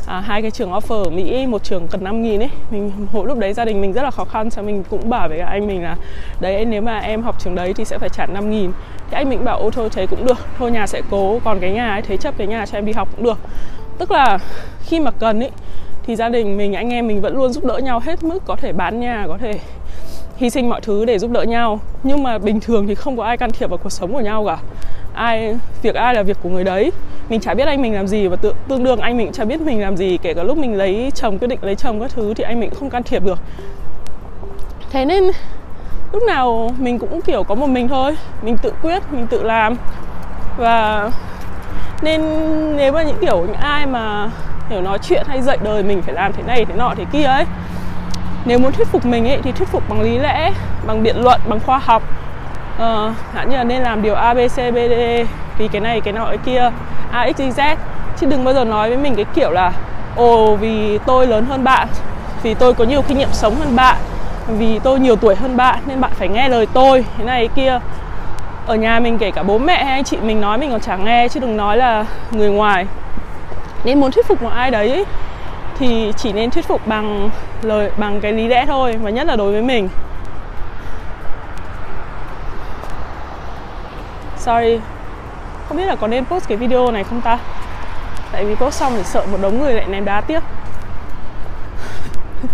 à, 0.09 0.21
hai 0.21 0.43
cái 0.43 0.51
trường 0.51 0.71
offer 0.71 1.05
ở 1.05 1.11
Mỹ 1.11 1.47
một 1.47 1.65
trường 1.65 1.89
cần 1.89 2.05
5 2.05 2.23
nghìn 2.23 2.43
ấy. 2.43 2.51
Mình 2.71 2.93
hồi 3.13 3.27
lúc 3.27 3.39
đấy 3.39 3.53
gia 3.53 3.65
đình 3.65 3.81
mình 3.81 3.93
rất 3.93 4.03
là 4.03 4.11
khó 4.11 4.25
khăn 4.25 4.51
cho 4.51 4.63
mình 4.63 4.85
cũng 4.91 5.11
bảo 5.11 5.29
với 5.29 5.39
anh 5.39 5.67
mình 5.67 5.83
là 5.83 5.97
đấy 6.41 6.65
nếu 6.65 6.83
mà 6.83 6.99
em 6.99 7.23
học 7.23 7.37
trường 7.39 7.55
đấy 7.55 7.75
thì 7.75 7.85
sẽ 7.85 7.99
phải 7.99 8.09
trả 8.09 8.27
5 8.27 8.51
nghìn. 8.51 8.73
Thì 9.11 9.15
anh 9.15 9.29
mình 9.29 9.45
bảo 9.45 9.59
ô 9.59 9.71
thôi 9.71 9.89
thế 9.93 10.07
cũng 10.07 10.27
được. 10.27 10.39
Thôi 10.59 10.71
nhà 10.71 10.87
sẽ 10.87 11.03
cố 11.11 11.41
còn 11.45 11.61
cái 11.61 11.71
nhà 11.71 11.91
ấy 11.91 12.03
thế 12.03 12.17
chấp 12.17 12.35
cái 12.39 12.47
nhà 12.47 12.67
cho 12.67 12.79
em 12.79 12.87
đi 12.87 12.93
học 12.93 13.09
cũng 13.17 13.25
được. 13.25 13.39
Tức 13.99 14.11
là 14.11 14.39
khi 14.81 15.01
mà 15.01 15.11
cần 15.11 15.41
ấy 15.41 15.51
thì 16.03 16.17
gia 16.17 16.29
đình 16.29 16.57
mình 16.57 16.75
anh 16.75 16.93
em 16.93 17.07
mình 17.07 17.21
vẫn 17.21 17.37
luôn 17.37 17.53
giúp 17.53 17.65
đỡ 17.65 17.79
nhau 17.79 18.01
hết 18.01 18.23
mức 18.23 18.39
có 18.47 18.57
thể 18.57 18.73
bán 18.73 19.01
nhà 19.01 19.25
có 19.29 19.39
thể 19.39 19.53
hy 20.37 20.51
sinh 20.51 20.69
mọi 20.69 20.81
thứ 20.81 21.05
để 21.05 21.19
giúp 21.19 21.31
đỡ 21.31 21.43
nhau. 21.43 21.81
Nhưng 22.03 22.23
mà 22.23 22.39
bình 22.39 22.61
thường 22.61 22.87
thì 22.87 22.95
không 22.95 23.17
có 23.17 23.25
ai 23.25 23.37
can 23.37 23.51
thiệp 23.51 23.71
vào 23.71 23.79
cuộc 23.79 23.93
sống 23.93 24.13
của 24.13 24.21
nhau 24.21 24.45
cả 24.47 24.59
ai 25.19 25.57
việc 25.83 25.95
ai 25.95 26.15
là 26.15 26.23
việc 26.23 26.37
của 26.43 26.49
người 26.49 26.65
đấy. 26.65 26.93
Mình 27.29 27.41
chả 27.41 27.55
biết 27.55 27.67
anh 27.67 27.83
mình 27.83 27.95
làm 27.95 28.07
gì 28.07 28.27
và 28.27 28.37
tự, 28.37 28.55
tương 28.69 28.85
đương 28.85 29.01
anh 29.01 29.17
mình 29.17 29.27
cũng 29.27 29.35
chả 29.35 29.45
biết 29.45 29.61
mình 29.61 29.81
làm 29.81 29.97
gì. 29.97 30.19
Kể 30.23 30.35
cả 30.35 30.43
lúc 30.43 30.59
mình 30.59 30.75
lấy 30.75 31.13
chồng 31.15 31.39
quyết 31.39 31.49
định 31.49 31.59
lấy 31.63 31.75
chồng 31.75 32.01
các 32.01 32.11
thứ 32.15 32.35
thì 32.35 32.45
anh 32.45 32.61
mình 32.61 32.71
cũng 32.71 32.79
không 32.79 32.91
can 32.91 33.03
thiệp 33.03 33.25
được. 33.25 33.39
Thế 34.91 35.05
nên 35.05 35.25
lúc 36.13 36.23
nào 36.27 36.71
mình 36.79 36.99
cũng 36.99 37.21
kiểu 37.21 37.43
có 37.43 37.55
một 37.55 37.67
mình 37.67 37.89
thôi. 37.89 38.17
Mình 38.43 38.57
tự 38.63 38.73
quyết 38.83 39.03
mình 39.13 39.27
tự 39.27 39.43
làm. 39.43 39.77
Và 40.57 41.11
nên 42.03 42.23
nếu 42.77 42.93
mà 42.93 43.03
những 43.03 43.19
kiểu 43.21 43.41
những 43.41 43.57
ai 43.61 43.87
mà 43.87 44.31
hiểu 44.71 44.81
nói 44.81 44.99
chuyện 44.99 45.23
hay 45.29 45.43
dạy 45.43 45.59
đời 45.63 45.83
mình 45.83 46.03
phải 46.03 46.15
làm 46.15 46.33
thế 46.33 46.43
này 46.43 46.65
thế 46.65 46.75
nọ 46.75 46.95
thế 46.97 47.05
kia 47.13 47.25
ấy 47.25 47.45
nếu 48.45 48.59
muốn 48.59 48.73
thuyết 48.73 48.89
phục 48.89 49.07
mình 49.07 49.29
ấy 49.29 49.39
thì 49.43 49.53
thuyết 49.53 49.69
phục 49.69 49.89
bằng 49.89 50.01
lý 50.01 50.19
lẽ 50.19 50.53
bằng 50.87 51.03
biện 51.03 51.17
luận 51.17 51.41
bằng 51.49 51.61
khoa 51.61 51.79
học. 51.79 52.03
Ờ, 52.79 53.11
uh, 53.11 53.35
hạn 53.35 53.51
như 53.51 53.57
là 53.57 53.65
nên 53.65 53.83
làm 53.83 54.03
điều 54.03 54.15
a 54.15 54.35
b 54.35 54.37
c 54.37 54.57
b 54.57 54.77
d 54.77 55.27
vì 55.59 55.69
cái 55.69 55.81
này 55.81 56.01
cái 56.01 56.13
nọ 56.13 56.25
cái 56.27 56.39
kia. 56.45 56.71
A 57.13 57.27
x 57.37 57.41
y 57.41 57.51
z. 57.51 57.77
Chứ 58.21 58.27
đừng 58.27 58.45
bao 58.45 58.55
giờ 58.55 58.65
nói 58.65 58.89
với 58.89 58.99
mình 58.99 59.15
cái 59.15 59.25
kiểu 59.35 59.51
là 59.51 59.73
ồ 60.17 60.57
vì 60.57 60.99
tôi 61.07 61.27
lớn 61.27 61.47
hơn 61.49 61.65
bạn 61.65 61.89
vì 62.43 62.55
tôi 62.55 62.75
có 62.75 62.85
nhiều 62.85 63.03
kinh 63.03 63.19
nghiệm 63.19 63.33
sống 63.33 63.55
hơn 63.55 63.77
bạn 63.77 63.97
vì 64.49 64.79
tôi 64.79 65.01
nhiều 65.01 65.17
tuổi 65.17 65.35
hơn 65.35 65.57
bạn 65.57 65.79
nên 65.87 66.01
bạn 66.01 66.11
phải 66.15 66.29
nghe 66.29 66.49
lời 66.49 66.67
tôi. 66.73 67.05
Thế 67.19 67.25
này 67.25 67.49
cái 67.49 67.57
kia. 67.57 67.81
Ở 68.67 68.75
nhà 68.75 69.01
mình 69.01 69.19
kể 69.19 69.31
cả 69.31 69.43
bố 69.43 69.59
mẹ 69.59 69.85
hay 69.85 69.93
anh 69.93 70.05
chị 70.05 70.17
mình 70.17 70.41
nói 70.41 70.59
mình 70.59 70.71
còn 70.71 70.81
chẳng 70.81 71.05
nghe 71.05 71.29
chứ 71.29 71.41
đừng 71.41 71.57
nói 71.57 71.77
là 71.77 72.05
người 72.31 72.51
ngoài. 72.51 72.87
Nên 73.85 74.01
muốn 74.01 74.11
thuyết 74.11 74.27
phục 74.27 74.43
một 74.43 74.51
ai 74.55 74.71
đấy 74.71 75.05
thì 75.79 76.13
chỉ 76.17 76.33
nên 76.33 76.51
thuyết 76.51 76.69
phục 76.69 76.87
bằng 76.87 77.31
lời 77.63 77.91
bằng 77.97 78.21
cái 78.21 78.33
lý 78.33 78.49
lẽ 78.49 78.67
thôi 78.67 78.95
và 79.03 79.11
nhất 79.11 79.27
là 79.27 79.37
đối 79.37 79.53
với 79.53 79.63
mình. 79.63 79.89
Sorry. 84.49 84.81
Không 85.69 85.77
biết 85.77 85.85
là 85.87 85.97
có 85.97 86.07
nên 86.07 86.25
post 86.25 86.49
cái 86.49 86.57
video 86.57 86.91
này 86.91 87.05
không 87.05 87.21
ta? 87.21 87.39
Tại 88.33 88.45
vì 88.45 88.55
post 88.55 88.75
xong 88.75 88.93
thì 88.97 89.03
sợ 89.03 89.27
một 89.33 89.39
đống 89.43 89.59
người 89.59 89.75
lại 89.75 89.87
ném 89.89 90.05
đá 90.05 90.21
tiếp. 90.21 90.41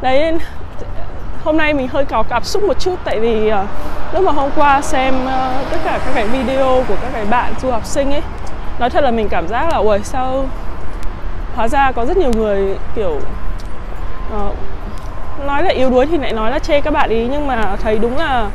Đấy 0.00 0.38
hôm 1.44 1.56
nay 1.56 1.74
mình 1.74 1.88
hơi 1.88 2.04
có 2.04 2.24
cảm 2.28 2.44
xúc 2.44 2.62
một 2.62 2.80
chút 2.80 2.96
tại 3.04 3.20
vì 3.20 3.52
uh, 3.52 3.68
lúc 4.12 4.24
mà 4.24 4.32
hôm 4.32 4.50
qua 4.56 4.80
xem 4.82 5.14
uh, 5.24 5.70
tất 5.70 5.78
cả 5.84 6.00
các 6.04 6.12
cái 6.14 6.26
video 6.26 6.84
của 6.88 6.96
các 7.02 7.10
cái 7.12 7.24
bạn 7.24 7.54
du 7.62 7.70
học 7.70 7.84
sinh 7.84 8.12
ấy 8.12 8.22
nói 8.78 8.90
thật 8.90 9.04
là 9.04 9.10
mình 9.10 9.28
cảm 9.28 9.48
giác 9.48 9.68
là 9.72 9.76
ui 9.76 9.98
sao 10.02 10.44
hóa 11.54 11.68
ra 11.68 11.92
có 11.92 12.06
rất 12.06 12.16
nhiều 12.16 12.30
người 12.36 12.78
kiểu 12.94 13.20
uh, 14.36 14.56
nói 15.46 15.62
là 15.62 15.70
yếu 15.70 15.90
đuối 15.90 16.06
thì 16.06 16.18
lại 16.18 16.32
nói 16.32 16.50
là 16.50 16.58
chê 16.58 16.80
các 16.80 16.90
bạn 16.90 17.10
ý 17.10 17.28
nhưng 17.30 17.46
mà 17.46 17.76
thấy 17.82 17.98
đúng 17.98 18.16
là 18.16 18.50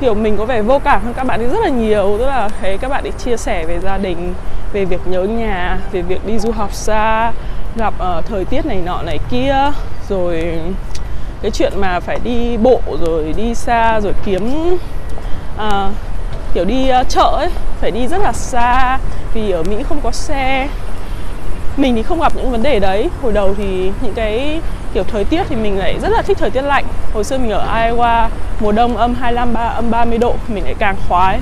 kiểu 0.00 0.14
mình 0.14 0.36
có 0.36 0.44
vẻ 0.44 0.62
vô 0.62 0.78
cảm 0.78 1.04
hơn 1.04 1.14
các 1.14 1.26
bạn 1.26 1.40
ấy 1.40 1.48
rất 1.48 1.60
là 1.62 1.68
nhiều. 1.68 2.16
Tức 2.18 2.26
là 2.26 2.48
thấy 2.60 2.78
các 2.78 2.88
bạn 2.88 3.04
ấy 3.04 3.12
chia 3.12 3.36
sẻ 3.36 3.64
về 3.66 3.78
gia 3.80 3.98
đình 3.98 4.34
về 4.72 4.84
việc 4.84 5.00
nhớ 5.06 5.22
nhà 5.22 5.78
về 5.92 6.02
việc 6.02 6.26
đi 6.26 6.38
du 6.38 6.52
học 6.52 6.74
xa 6.74 7.32
gặp 7.76 7.94
uh, 8.18 8.24
thời 8.26 8.44
tiết 8.44 8.66
này 8.66 8.78
nọ 8.84 9.02
này 9.02 9.18
kia. 9.30 9.56
Rồi 10.08 10.58
cái 11.42 11.50
chuyện 11.50 11.72
mà 11.76 12.00
phải 12.00 12.18
đi 12.24 12.56
bộ 12.56 12.80
rồi 13.06 13.34
đi 13.36 13.54
xa 13.54 14.00
rồi 14.00 14.12
kiếm 14.24 14.76
uh, 15.56 15.92
kiểu 16.54 16.64
đi 16.64 16.90
uh, 17.00 17.08
chợ 17.08 17.36
ấy 17.36 17.50
phải 17.80 17.90
đi 17.90 18.06
rất 18.06 18.18
là 18.22 18.32
xa 18.32 18.98
vì 19.34 19.50
ở 19.50 19.62
mỹ 19.62 19.76
không 19.88 20.00
có 20.02 20.10
xe. 20.10 20.68
Mình 21.76 21.94
thì 21.94 22.02
không 22.02 22.20
gặp 22.20 22.32
những 22.36 22.50
vấn 22.50 22.62
đề 22.62 22.78
đấy. 22.78 23.08
Hồi 23.22 23.32
đầu 23.32 23.54
thì 23.58 23.92
những 24.02 24.14
cái 24.14 24.60
kiểu 24.94 25.04
thời 25.04 25.24
tiết 25.24 25.42
thì 25.48 25.56
mình 25.56 25.78
lại 25.78 25.98
rất 26.02 26.08
là 26.08 26.22
thích 26.22 26.38
thời 26.40 26.50
tiết 26.50 26.62
lạnh. 26.62 26.84
Hồi 27.14 27.24
xưa 27.24 27.38
mình 27.38 27.50
ở 27.50 27.66
Iowa 27.74 28.28
mùa 28.60 28.72
đông 28.72 28.96
âm 28.96 29.14
25 29.14 29.54
3, 29.54 29.60
âm 29.60 29.90
30 29.90 30.18
độ 30.18 30.34
mình 30.48 30.64
lại 30.64 30.74
càng 30.78 30.96
khoái. 31.08 31.40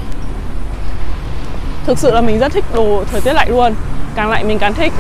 Thực 1.87 1.99
sự 1.99 2.15
là 2.15 2.21
mình 2.21 2.39
rất 2.39 2.53
thích 2.53 2.65
đồ 2.75 3.05
thời 3.13 3.21
tiết 3.21 3.33
lạnh 3.33 3.49
luôn. 3.51 3.75
Càng 4.15 4.31
lạnh 4.31 4.49
mình 4.49 4.59
càng 4.59 4.75
thích. 4.75 4.93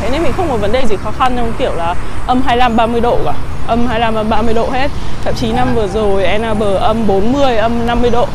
Thế 0.00 0.10
nên 0.10 0.22
mình 0.22 0.32
không 0.36 0.48
có 0.50 0.56
vấn 0.56 0.72
đề 0.72 0.86
gì 0.86 0.96
khó 0.96 1.10
khăn 1.18 1.32
trong 1.36 1.52
kiểu 1.58 1.72
là 1.74 1.94
âm 2.26 2.42
25 2.42 2.76
30 2.76 3.00
độ 3.00 3.18
cả. 3.24 3.34
Âm 3.66 3.86
25 3.86 4.14
âm 4.14 4.30
30 4.30 4.54
độ 4.54 4.70
hết. 4.70 4.90
Thậm 5.24 5.34
chí 5.34 5.52
năm 5.52 5.68
vừa 5.74 5.86
rồi 5.86 6.24
Ann 6.24 6.42
Arbor 6.42 6.76
âm 6.76 7.06
40 7.06 7.56
âm 7.56 7.86
50 7.86 8.10
độ. 8.10 8.26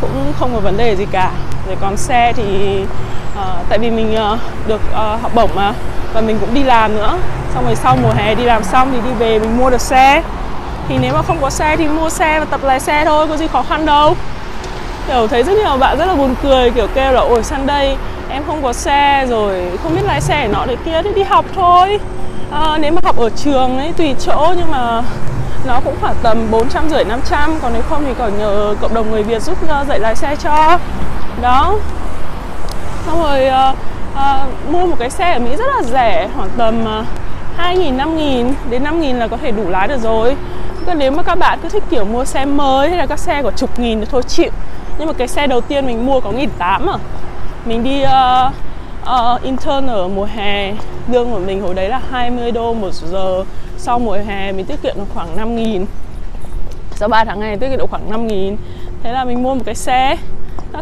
Cũng 0.00 0.32
không 0.38 0.50
có 0.54 0.60
vấn 0.60 0.76
đề 0.76 0.96
gì 0.96 1.06
cả. 1.10 1.30
Rồi 1.66 1.76
còn 1.80 1.96
xe 1.96 2.32
thì 2.36 2.44
uh, 3.38 3.68
tại 3.68 3.78
vì 3.78 3.90
mình 3.90 4.16
uh, 4.32 4.38
được 4.66 4.80
uh, 4.90 5.22
học 5.22 5.34
bổng 5.34 5.50
mà 5.54 5.72
và 6.12 6.20
mình 6.20 6.38
cũng 6.40 6.54
đi 6.54 6.62
làm 6.62 6.96
nữa. 6.96 7.18
Xong 7.54 7.64
rồi 7.64 7.76
sau 7.76 7.96
mùa 8.02 8.10
hè 8.16 8.34
đi 8.34 8.44
làm 8.44 8.64
xong 8.64 8.90
thì 8.92 8.98
đi 9.04 9.14
về 9.18 9.38
mình 9.38 9.58
mua 9.58 9.70
được 9.70 9.80
xe. 9.80 10.22
Thì 10.88 10.98
nếu 10.98 11.14
mà 11.14 11.22
không 11.22 11.38
có 11.40 11.50
xe 11.50 11.76
thì 11.76 11.88
mua 11.88 12.10
xe 12.10 12.40
và 12.40 12.44
tập 12.44 12.60
lái 12.62 12.80
xe 12.80 13.04
thôi 13.04 13.26
có 13.28 13.36
gì 13.36 13.46
khó 13.46 13.62
khăn 13.68 13.86
đâu. 13.86 14.16
Kiểu 15.08 15.28
thấy 15.28 15.42
rất 15.42 15.52
nhiều 15.56 15.76
bạn 15.76 15.98
rất 15.98 16.06
là 16.06 16.14
buồn 16.14 16.34
cười 16.42 16.70
kiểu 16.70 16.86
kêu 16.94 17.12
là 17.12 17.20
ôi 17.20 17.42
đây 17.66 17.96
em 18.28 18.42
không 18.46 18.62
có 18.62 18.72
xe 18.72 19.26
rồi 19.30 19.78
không 19.82 19.94
biết 19.94 20.02
lái 20.04 20.20
xe 20.20 20.48
nọ 20.48 20.64
để 20.66 20.76
kia. 20.84 21.02
Thì 21.04 21.10
đi 21.14 21.22
học 21.22 21.44
thôi. 21.54 22.00
À, 22.52 22.78
nếu 22.80 22.92
mà 22.92 23.00
học 23.04 23.18
ở 23.18 23.30
trường 23.30 23.78
ấy 23.78 23.92
tùy 23.96 24.14
chỗ 24.26 24.54
nhưng 24.56 24.70
mà 24.70 25.02
nó 25.66 25.80
cũng 25.84 25.94
khoảng 26.00 26.14
tầm 26.22 26.50
bốn 26.50 26.68
trăm 26.68 26.88
rưỡi 26.88 27.04
năm 27.04 27.20
trăm. 27.30 27.58
Còn 27.62 27.72
nếu 27.72 27.82
không 27.90 28.04
thì 28.06 28.14
còn 28.18 28.38
nhờ 28.38 28.74
cộng 28.80 28.94
đồng 28.94 29.10
người 29.10 29.22
Việt 29.22 29.42
giúp 29.42 29.58
dạy 29.88 29.98
lái 29.98 30.16
xe 30.16 30.36
cho. 30.36 30.78
Đó 31.42 31.74
xong 33.06 33.22
rồi 33.22 33.46
uh, 33.46 33.76
uh, 34.12 34.72
mua 34.72 34.86
một 34.86 34.96
cái 34.98 35.10
xe 35.10 35.32
ở 35.32 35.38
Mỹ 35.38 35.56
rất 35.56 35.66
là 35.76 35.82
rẻ 35.82 36.28
khoảng 36.36 36.48
tầm 36.56 36.82
uh, 36.82 37.06
2.000, 37.58 37.96
5.000 37.96 38.52
đến 38.70 38.84
5.000 38.84 39.18
là 39.18 39.28
có 39.28 39.36
thể 39.36 39.50
đủ 39.50 39.70
lái 39.70 39.88
được 39.88 40.00
rồi. 40.00 40.36
Còn 40.86 40.98
nếu 40.98 41.10
mà 41.10 41.22
các 41.22 41.34
bạn 41.34 41.58
cứ 41.62 41.68
thích 41.68 41.82
kiểu 41.90 42.04
mua 42.04 42.24
xe 42.24 42.44
mới 42.44 42.88
hay 42.88 42.98
là 42.98 43.06
các 43.06 43.18
xe 43.18 43.42
của 43.42 43.50
chục 43.50 43.78
nghìn 43.78 44.00
thì 44.00 44.06
thôi 44.10 44.22
chịu. 44.22 44.50
Nhưng 44.98 45.06
mà 45.06 45.12
cái 45.12 45.28
xe 45.28 45.46
đầu 45.46 45.60
tiên 45.60 45.86
mình 45.86 46.06
mua 46.06 46.20
có 46.20 46.30
nghìn 46.32 46.50
tám 46.58 46.86
à. 46.90 46.98
Mình 47.64 47.84
đi 47.84 48.02
uh, 48.04 48.52
uh, 49.02 49.42
intern 49.42 49.86
ở 49.86 50.08
mùa 50.08 50.24
hè 50.24 50.72
Lương 51.08 51.30
của 51.30 51.38
mình 51.38 51.62
hồi 51.62 51.74
đấy 51.74 51.88
là 51.88 52.00
20 52.10 52.50
đô 52.50 52.74
một 52.74 52.92
giờ. 52.92 53.44
Sau 53.78 53.98
mùa 53.98 54.18
hè 54.26 54.52
mình 54.52 54.66
tiết 54.66 54.82
kiệm 54.82 54.94
được 54.96 55.04
khoảng 55.14 55.36
5 55.36 55.56
nghìn. 55.56 55.86
Sau 56.94 57.08
3 57.08 57.24
tháng 57.24 57.40
ngày 57.40 57.56
tiết 57.56 57.68
kiệm 57.68 57.78
được 57.78 57.90
khoảng 57.90 58.10
5 58.10 58.26
nghìn. 58.26 58.56
Thế 59.02 59.12
là 59.12 59.24
mình 59.24 59.42
mua 59.42 59.54
một 59.54 59.62
cái 59.66 59.74
xe. 59.74 60.16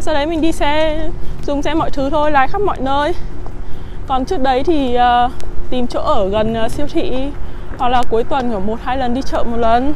Sau 0.01 0.13
đấy 0.13 0.25
mình 0.25 0.41
đi 0.41 0.51
xe, 0.51 0.99
dùng 1.45 1.61
xe 1.61 1.73
mọi 1.73 1.89
thứ 1.89 2.09
thôi, 2.09 2.31
lái 2.31 2.47
khắp 2.47 2.61
mọi 2.61 2.77
nơi. 2.79 3.13
Còn 4.07 4.25
trước 4.25 4.41
đấy 4.41 4.63
thì 4.63 4.97
uh, 5.25 5.31
tìm 5.69 5.87
chỗ 5.87 5.99
ở 5.99 6.29
gần 6.29 6.55
uh, 6.65 6.71
siêu 6.71 6.87
thị 6.87 7.27
hoặc 7.77 7.89
là 7.89 8.03
cuối 8.09 8.23
tuần 8.23 8.51
ở 8.51 8.59
một 8.59 8.79
hai 8.83 8.97
lần 8.97 9.13
đi 9.13 9.21
chợ 9.21 9.43
một 9.43 9.57
lần. 9.57 9.93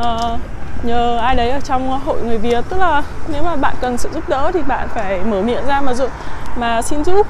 Uh, 0.00 0.40
nhờ 0.82 1.18
ai 1.18 1.34
đấy 1.34 1.50
ở 1.50 1.60
trong 1.60 2.00
hội 2.00 2.22
người 2.22 2.38
Việt. 2.38 2.64
Tức 2.68 2.76
là 2.76 3.02
nếu 3.32 3.42
mà 3.42 3.56
bạn 3.56 3.74
cần 3.80 3.98
sự 3.98 4.08
giúp 4.14 4.28
đỡ 4.28 4.50
thì 4.54 4.62
bạn 4.62 4.88
phải 4.94 5.20
mở 5.24 5.42
miệng 5.42 5.66
ra 5.66 5.80
mà 5.80 5.94
dụ 5.94 6.06
mà 6.56 6.82
xin 6.82 7.04
giúp. 7.04 7.26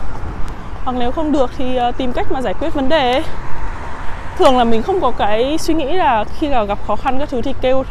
Hoặc 0.84 0.96
nếu 0.98 1.12
không 1.12 1.32
được 1.32 1.50
thì 1.58 1.78
uh, 1.88 1.96
tìm 1.96 2.12
cách 2.12 2.32
mà 2.32 2.42
giải 2.42 2.54
quyết 2.54 2.74
vấn 2.74 2.88
đề 2.88 3.22
thường 4.38 4.58
là 4.58 4.64
mình 4.64 4.82
không 4.82 5.00
có 5.00 5.10
cái 5.10 5.58
suy 5.58 5.74
nghĩ 5.74 5.92
là 5.92 6.24
khi 6.38 6.48
nào 6.48 6.66
gặp 6.66 6.78
khó 6.86 6.96
khăn 6.96 7.18
các 7.18 7.28
thứ 7.28 7.42
thì 7.42 7.54
kêu 7.60 7.84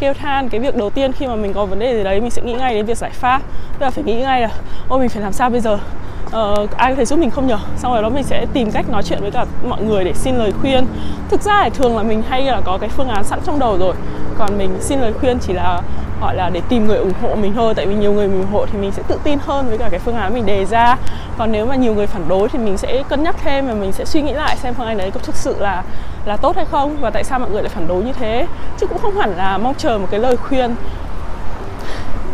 kêu 0.00 0.14
than 0.14 0.48
cái 0.48 0.60
việc 0.60 0.76
đầu 0.76 0.90
tiên 0.90 1.12
khi 1.12 1.26
mà 1.26 1.36
mình 1.36 1.52
có 1.52 1.66
vấn 1.66 1.78
đề 1.78 1.96
gì 1.96 2.04
đấy 2.04 2.20
mình 2.20 2.30
sẽ 2.30 2.42
nghĩ 2.42 2.52
ngay 2.52 2.74
đến 2.74 2.86
việc 2.86 2.98
giải 2.98 3.10
pháp. 3.10 3.42
Tức 3.78 3.84
là 3.84 3.90
phải 3.90 4.04
nghĩ 4.04 4.14
ngay 4.14 4.40
là 4.40 4.48
ôi 4.88 5.00
mình 5.00 5.08
phải 5.08 5.22
làm 5.22 5.32
sao 5.32 5.50
bây 5.50 5.60
giờ? 5.60 5.78
Uh, 6.26 6.76
ai 6.76 6.92
có 6.92 6.96
thể 6.96 7.04
giúp 7.04 7.18
mình 7.18 7.30
không 7.30 7.46
nhở? 7.46 7.58
Xong 7.76 7.92
rồi 7.92 8.02
đó 8.02 8.08
mình 8.08 8.24
sẽ 8.24 8.46
tìm 8.52 8.70
cách 8.70 8.90
nói 8.90 9.02
chuyện 9.02 9.20
với 9.20 9.30
cả 9.30 9.44
mọi 9.68 9.82
người 9.82 10.04
để 10.04 10.12
xin 10.14 10.36
lời 10.36 10.52
khuyên. 10.60 10.86
Thực 11.30 11.42
ra 11.42 11.64
thì 11.64 11.70
thường 11.70 11.96
là 11.96 12.02
mình 12.02 12.22
hay 12.28 12.42
là 12.42 12.60
có 12.64 12.78
cái 12.80 12.88
phương 12.88 13.08
án 13.08 13.24
sẵn 13.24 13.40
trong 13.46 13.58
đầu 13.58 13.78
rồi. 13.78 13.94
Còn 14.38 14.58
mình 14.58 14.70
xin 14.80 15.00
lời 15.00 15.12
khuyên 15.20 15.38
chỉ 15.38 15.52
là 15.52 15.82
gọi 16.20 16.36
là 16.36 16.50
để 16.50 16.60
tìm 16.68 16.86
người 16.86 16.98
ủng 16.98 17.12
hộ 17.22 17.34
mình 17.34 17.52
thôi. 17.54 17.74
Tại 17.74 17.86
vì 17.86 17.94
nhiều 17.94 18.12
người 18.12 18.28
mình 18.28 18.40
ủng 18.40 18.52
hộ 18.52 18.66
thì 18.66 18.78
mình 18.78 18.92
sẽ 18.92 19.02
tự 19.08 19.20
tin 19.24 19.38
hơn 19.46 19.68
với 19.68 19.78
cả 19.78 19.88
cái 19.90 20.00
phương 20.00 20.16
án 20.16 20.34
mình 20.34 20.46
đề 20.46 20.64
ra. 20.64 20.96
Còn 21.38 21.52
nếu 21.52 21.66
mà 21.66 21.76
nhiều 21.76 21.94
người 21.94 22.06
phản 22.06 22.28
đối 22.28 22.48
thì 22.48 22.58
mình 22.58 22.78
sẽ 22.78 23.02
cân 23.08 23.22
nhắc 23.22 23.36
thêm 23.44 23.66
và 23.66 23.74
mình 23.74 23.92
sẽ 23.92 24.04
suy 24.04 24.22
nghĩ 24.22 24.32
lại 24.32 24.56
xem 24.56 24.74
phương 24.74 24.86
án 24.86 24.98
đấy 24.98 25.10
có 25.10 25.20
thực 25.20 25.36
sự 25.36 25.56
là 25.58 25.82
là 26.26 26.36
tốt 26.36 26.56
hay 26.56 26.64
không 26.70 26.96
và 27.00 27.10
tại 27.10 27.24
sao 27.24 27.38
mọi 27.38 27.50
người 27.50 27.62
lại 27.62 27.72
phản 27.74 27.88
đối 27.88 28.04
như 28.04 28.12
thế? 28.12 28.46
Chứ 28.78 28.86
cũng 28.86 28.98
không 28.98 29.16
hẳn 29.16 29.34
là 29.36 29.58
mong 29.58 29.74
chờ 29.74 29.98
một 29.98 30.06
cái 30.10 30.20
lời 30.20 30.36
khuyên 30.36 30.74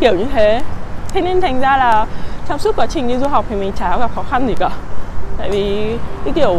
kiểu 0.01 0.15
như 0.15 0.27
thế. 0.33 0.63
Thế 1.09 1.21
nên 1.21 1.41
thành 1.41 1.61
ra 1.61 1.77
là 1.77 2.07
trong 2.49 2.59
suốt 2.59 2.77
quá 2.77 2.87
trình 2.87 3.09
đi 3.09 3.19
du 3.19 3.29
học 3.29 3.45
thì 3.49 3.57
mình 3.57 3.73
chả 3.73 3.99
gặp 3.99 4.11
khó 4.15 4.23
khăn 4.31 4.47
gì 4.49 4.55
cả. 4.59 4.71
Tại 5.39 5.51
vì 5.51 5.97
cái 6.25 6.33
kiểu 6.35 6.59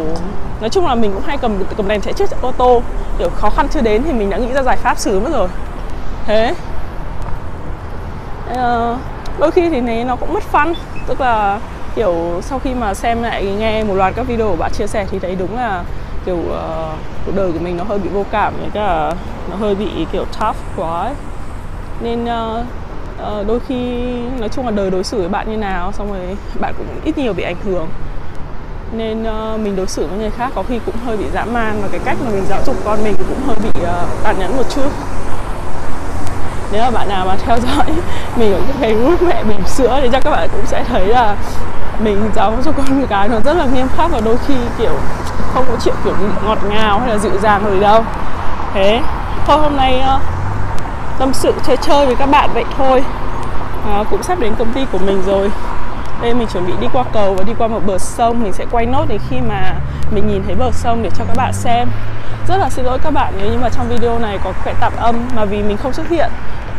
nói 0.61 0.69
chung 0.69 0.87
là 0.87 0.95
mình 0.95 1.13
cũng 1.13 1.23
hay 1.25 1.37
cầm 1.37 1.63
cầm 1.77 1.87
đèn 1.87 2.01
chạy 2.01 2.13
trước 2.13 2.41
ô 2.41 2.51
tô. 2.51 2.81
Kiểu 3.19 3.29
khó 3.29 3.49
khăn 3.49 3.67
chưa 3.69 3.81
đến 3.81 4.03
thì 4.03 4.13
mình 4.13 4.29
đã 4.29 4.37
nghĩ 4.37 4.53
ra 4.53 4.63
giải 4.63 4.77
pháp 4.77 4.97
xử 4.97 5.19
mất 5.19 5.29
rồi. 5.33 5.47
Thế. 6.25 6.55
Uh, 8.51 8.97
đôi 9.39 9.51
khi 9.51 9.69
thì 9.69 9.81
này 9.81 10.03
nó 10.03 10.15
cũng 10.15 10.33
mất 10.33 10.43
fun. 10.51 10.73
Tức 11.07 11.21
là 11.21 11.59
kiểu 11.95 12.41
sau 12.41 12.59
khi 12.59 12.73
mà 12.73 12.93
xem 12.93 13.23
lại 13.23 13.45
nghe 13.45 13.83
một 13.83 13.93
loạt 13.93 14.13
các 14.15 14.27
video 14.27 14.47
của 14.47 14.55
bạn 14.55 14.71
chia 14.71 14.87
sẻ 14.87 15.05
thì 15.11 15.19
thấy 15.19 15.35
đúng 15.35 15.57
là 15.57 15.83
kiểu 16.25 16.37
uh, 16.37 16.99
cuộc 17.25 17.31
đời 17.35 17.51
của 17.51 17.59
mình 17.59 17.77
nó 17.77 17.83
hơi 17.83 17.99
bị 17.99 18.09
vô 18.09 18.25
cảm 18.31 18.53
với 18.59 18.69
cả 18.73 19.13
nó 19.49 19.55
hơi 19.55 19.75
bị 19.75 20.05
kiểu 20.11 20.25
tough 20.39 20.57
quá 20.75 21.01
ấy. 21.01 21.13
nên 22.01 22.23
uh, 22.23 22.65
uh, 23.21 23.47
đôi 23.47 23.59
khi 23.67 24.11
nói 24.39 24.49
chung 24.49 24.65
là 24.65 24.71
đời 24.71 24.91
đối 24.91 25.03
xử 25.03 25.19
với 25.19 25.29
bạn 25.29 25.51
như 25.51 25.57
nào 25.57 25.91
xong 25.91 26.13
rồi 26.13 26.37
bạn 26.59 26.73
cũng 26.77 26.87
ít 27.03 27.17
nhiều 27.17 27.33
bị 27.33 27.43
ảnh 27.43 27.57
hưởng 27.63 27.87
nên 28.91 29.23
uh, 29.23 29.59
mình 29.59 29.75
đối 29.75 29.87
xử 29.87 30.07
với 30.07 30.17
người 30.17 30.29
khác 30.29 30.51
có 30.55 30.63
khi 30.63 30.79
cũng 30.85 30.95
hơi 31.05 31.17
bị 31.17 31.25
dã 31.33 31.45
man 31.45 31.79
và 31.81 31.87
cái 31.91 31.99
cách 32.05 32.17
mà 32.25 32.31
mình 32.31 32.45
giáo 32.49 32.61
dục 32.65 32.75
con 32.85 33.03
mình 33.03 33.15
cũng 33.17 33.47
hơi 33.47 33.55
bị 33.63 33.81
uh, 33.81 34.23
tàn 34.23 34.39
nhẫn 34.39 34.57
một 34.57 34.63
chút 34.75 34.89
nếu 36.71 36.81
mà 36.81 36.91
bạn 36.91 37.09
nào 37.09 37.25
mà 37.25 37.35
theo 37.35 37.57
dõi 37.59 37.85
mình 38.37 38.53
ở 38.53 38.61
cái 38.81 38.93
group 38.93 39.21
mẹ 39.21 39.43
bỉm 39.43 39.67
sữa 39.67 39.99
thì 40.01 40.09
chắc 40.11 40.23
các 40.23 40.29
bạn 40.29 40.49
cũng 40.51 40.65
sẽ 40.65 40.83
thấy 40.83 41.07
là 41.07 41.35
mình 41.99 42.29
giáo 42.35 42.53
cho 42.65 42.71
con 42.71 43.05
cái 43.09 43.29
nó 43.29 43.39
rất 43.39 43.53
là 43.53 43.65
nghiêm 43.65 43.87
khắc 43.97 44.11
và 44.11 44.19
đôi 44.25 44.37
khi 44.47 44.55
kiểu 44.77 44.93
không 45.53 45.65
có 45.69 45.75
chuyện 45.83 45.95
kiểu 46.03 46.13
ngọt 46.45 46.57
ngào 46.69 46.99
hay 46.99 47.09
là 47.09 47.17
dịu 47.17 47.31
dàng 47.41 47.65
gì 47.71 47.79
đâu. 47.79 48.03
Thế 48.73 49.01
thôi 49.47 49.57
hôm 49.57 49.77
nay 49.77 49.99
ờ, 49.99 50.19
tâm 51.19 51.33
sự 51.33 51.53
chơi 51.67 51.77
chơi 51.77 52.05
với 52.05 52.15
các 52.15 52.29
bạn 52.29 52.49
vậy 52.53 52.65
thôi. 52.77 53.03
À, 53.91 54.03
cũng 54.09 54.23
sắp 54.23 54.39
đến 54.39 54.55
công 54.59 54.73
ty 54.73 54.85
của 54.91 54.97
mình 54.97 55.23
rồi. 55.25 55.51
Đây 56.21 56.33
mình 56.33 56.47
chuẩn 56.53 56.67
bị 56.67 56.73
đi 56.81 56.87
qua 56.93 57.03
cầu 57.13 57.35
và 57.37 57.43
đi 57.43 57.53
qua 57.57 57.67
một 57.67 57.79
bờ 57.85 57.97
sông. 57.97 58.43
Mình 58.43 58.53
sẽ 58.53 58.65
quay 58.71 58.85
nốt 58.85 59.05
đến 59.07 59.19
khi 59.29 59.37
mà 59.49 59.73
mình 60.11 60.27
nhìn 60.27 60.43
thấy 60.45 60.55
bờ 60.55 60.71
sông 60.71 61.03
để 61.03 61.09
cho 61.15 61.23
các 61.27 61.37
bạn 61.37 61.53
xem. 61.53 61.87
Rất 62.47 62.57
là 62.57 62.69
xin 62.69 62.85
lỗi 62.85 62.99
các 63.03 63.13
bạn 63.13 63.33
nếu 63.37 63.51
như 63.51 63.57
mà 63.61 63.69
trong 63.69 63.89
video 63.89 64.19
này 64.19 64.39
có 64.43 64.51
cái 64.65 64.73
tạm 64.79 64.93
âm 64.97 65.15
mà 65.35 65.45
vì 65.45 65.63
mình 65.63 65.77
không 65.77 65.93
xuất 65.93 66.09
hiện 66.09 66.29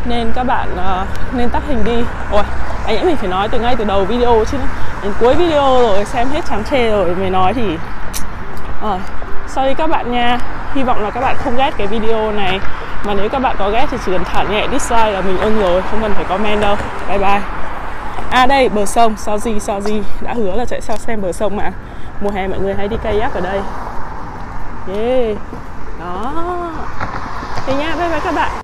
nên 0.05 0.33
các 0.35 0.45
bạn 0.45 0.69
uh, 0.75 1.35
nên 1.35 1.51
tắt 1.51 1.63
hình 1.69 1.85
đi. 1.85 2.05
Ôi 2.33 2.43
anh 2.87 2.97
em 2.97 3.07
mình 3.07 3.17
phải 3.17 3.29
nói 3.29 3.49
từ 3.49 3.59
ngay 3.59 3.77
từ 3.77 3.85
đầu 3.85 4.05
video 4.05 4.45
chứ 4.51 4.59
đến 5.03 5.13
cuối 5.21 5.35
video 5.35 5.81
rồi 5.81 6.05
xem 6.05 6.29
hết 6.29 6.41
chán 6.49 6.63
chê 6.71 6.91
rồi 6.91 7.15
mới 7.15 7.31
nói 7.31 7.55
thì 7.55 7.79
uh, 8.87 9.01
sorry 9.49 9.75
các 9.75 9.91
bạn 9.91 10.13
nha. 10.13 10.39
Hy 10.75 10.83
vọng 10.83 11.03
là 11.03 11.11
các 11.11 11.21
bạn 11.21 11.37
không 11.45 11.57
ghét 11.57 11.71
cái 11.77 11.87
video 11.87 12.33
này. 12.33 12.61
Mà 13.05 13.15
nếu 13.15 13.29
các 13.29 13.39
bạn 13.39 13.57
có 13.59 13.71
ghét 13.71 13.87
thì 13.91 13.99
chỉ 14.07 14.13
cần 14.13 14.25
thả 14.25 14.43
nhẹ 14.43 14.67
dislike 14.73 15.11
là 15.11 15.21
mình 15.21 15.39
ưng 15.41 15.61
rồi 15.61 15.83
không 15.91 16.03
cần 16.03 16.15
phải 16.15 16.25
comment 16.25 16.61
đâu. 16.61 16.77
Bye 17.09 17.19
bye. 17.19 17.41
À 18.31 18.47
đây 18.47 18.69
bờ 18.69 18.87
sông 18.87 19.17
sorry 19.17 19.61
sorry 19.61 20.03
đã 20.21 20.35
hứa 20.35 20.57
là 20.57 20.65
chạy 20.65 20.81
sao 20.81 20.97
xem 20.97 21.23
bờ 21.23 21.33
sông 21.33 21.57
mà. 21.57 21.73
Mùa 22.21 22.31
hè 22.31 22.49
mọi 22.49 22.59
người 22.59 22.75
hay 22.75 22.89
đi 22.89 22.97
kayak 23.03 23.35
ở 23.35 23.41
đây. 23.41 23.61
Yeah. 24.89 25.37
Đó. 26.01 26.33
Thế 27.67 27.75
nha 27.75 27.95
bye 27.99 28.09
bye 28.09 28.21
các 28.21 28.35
bạn. 28.35 28.64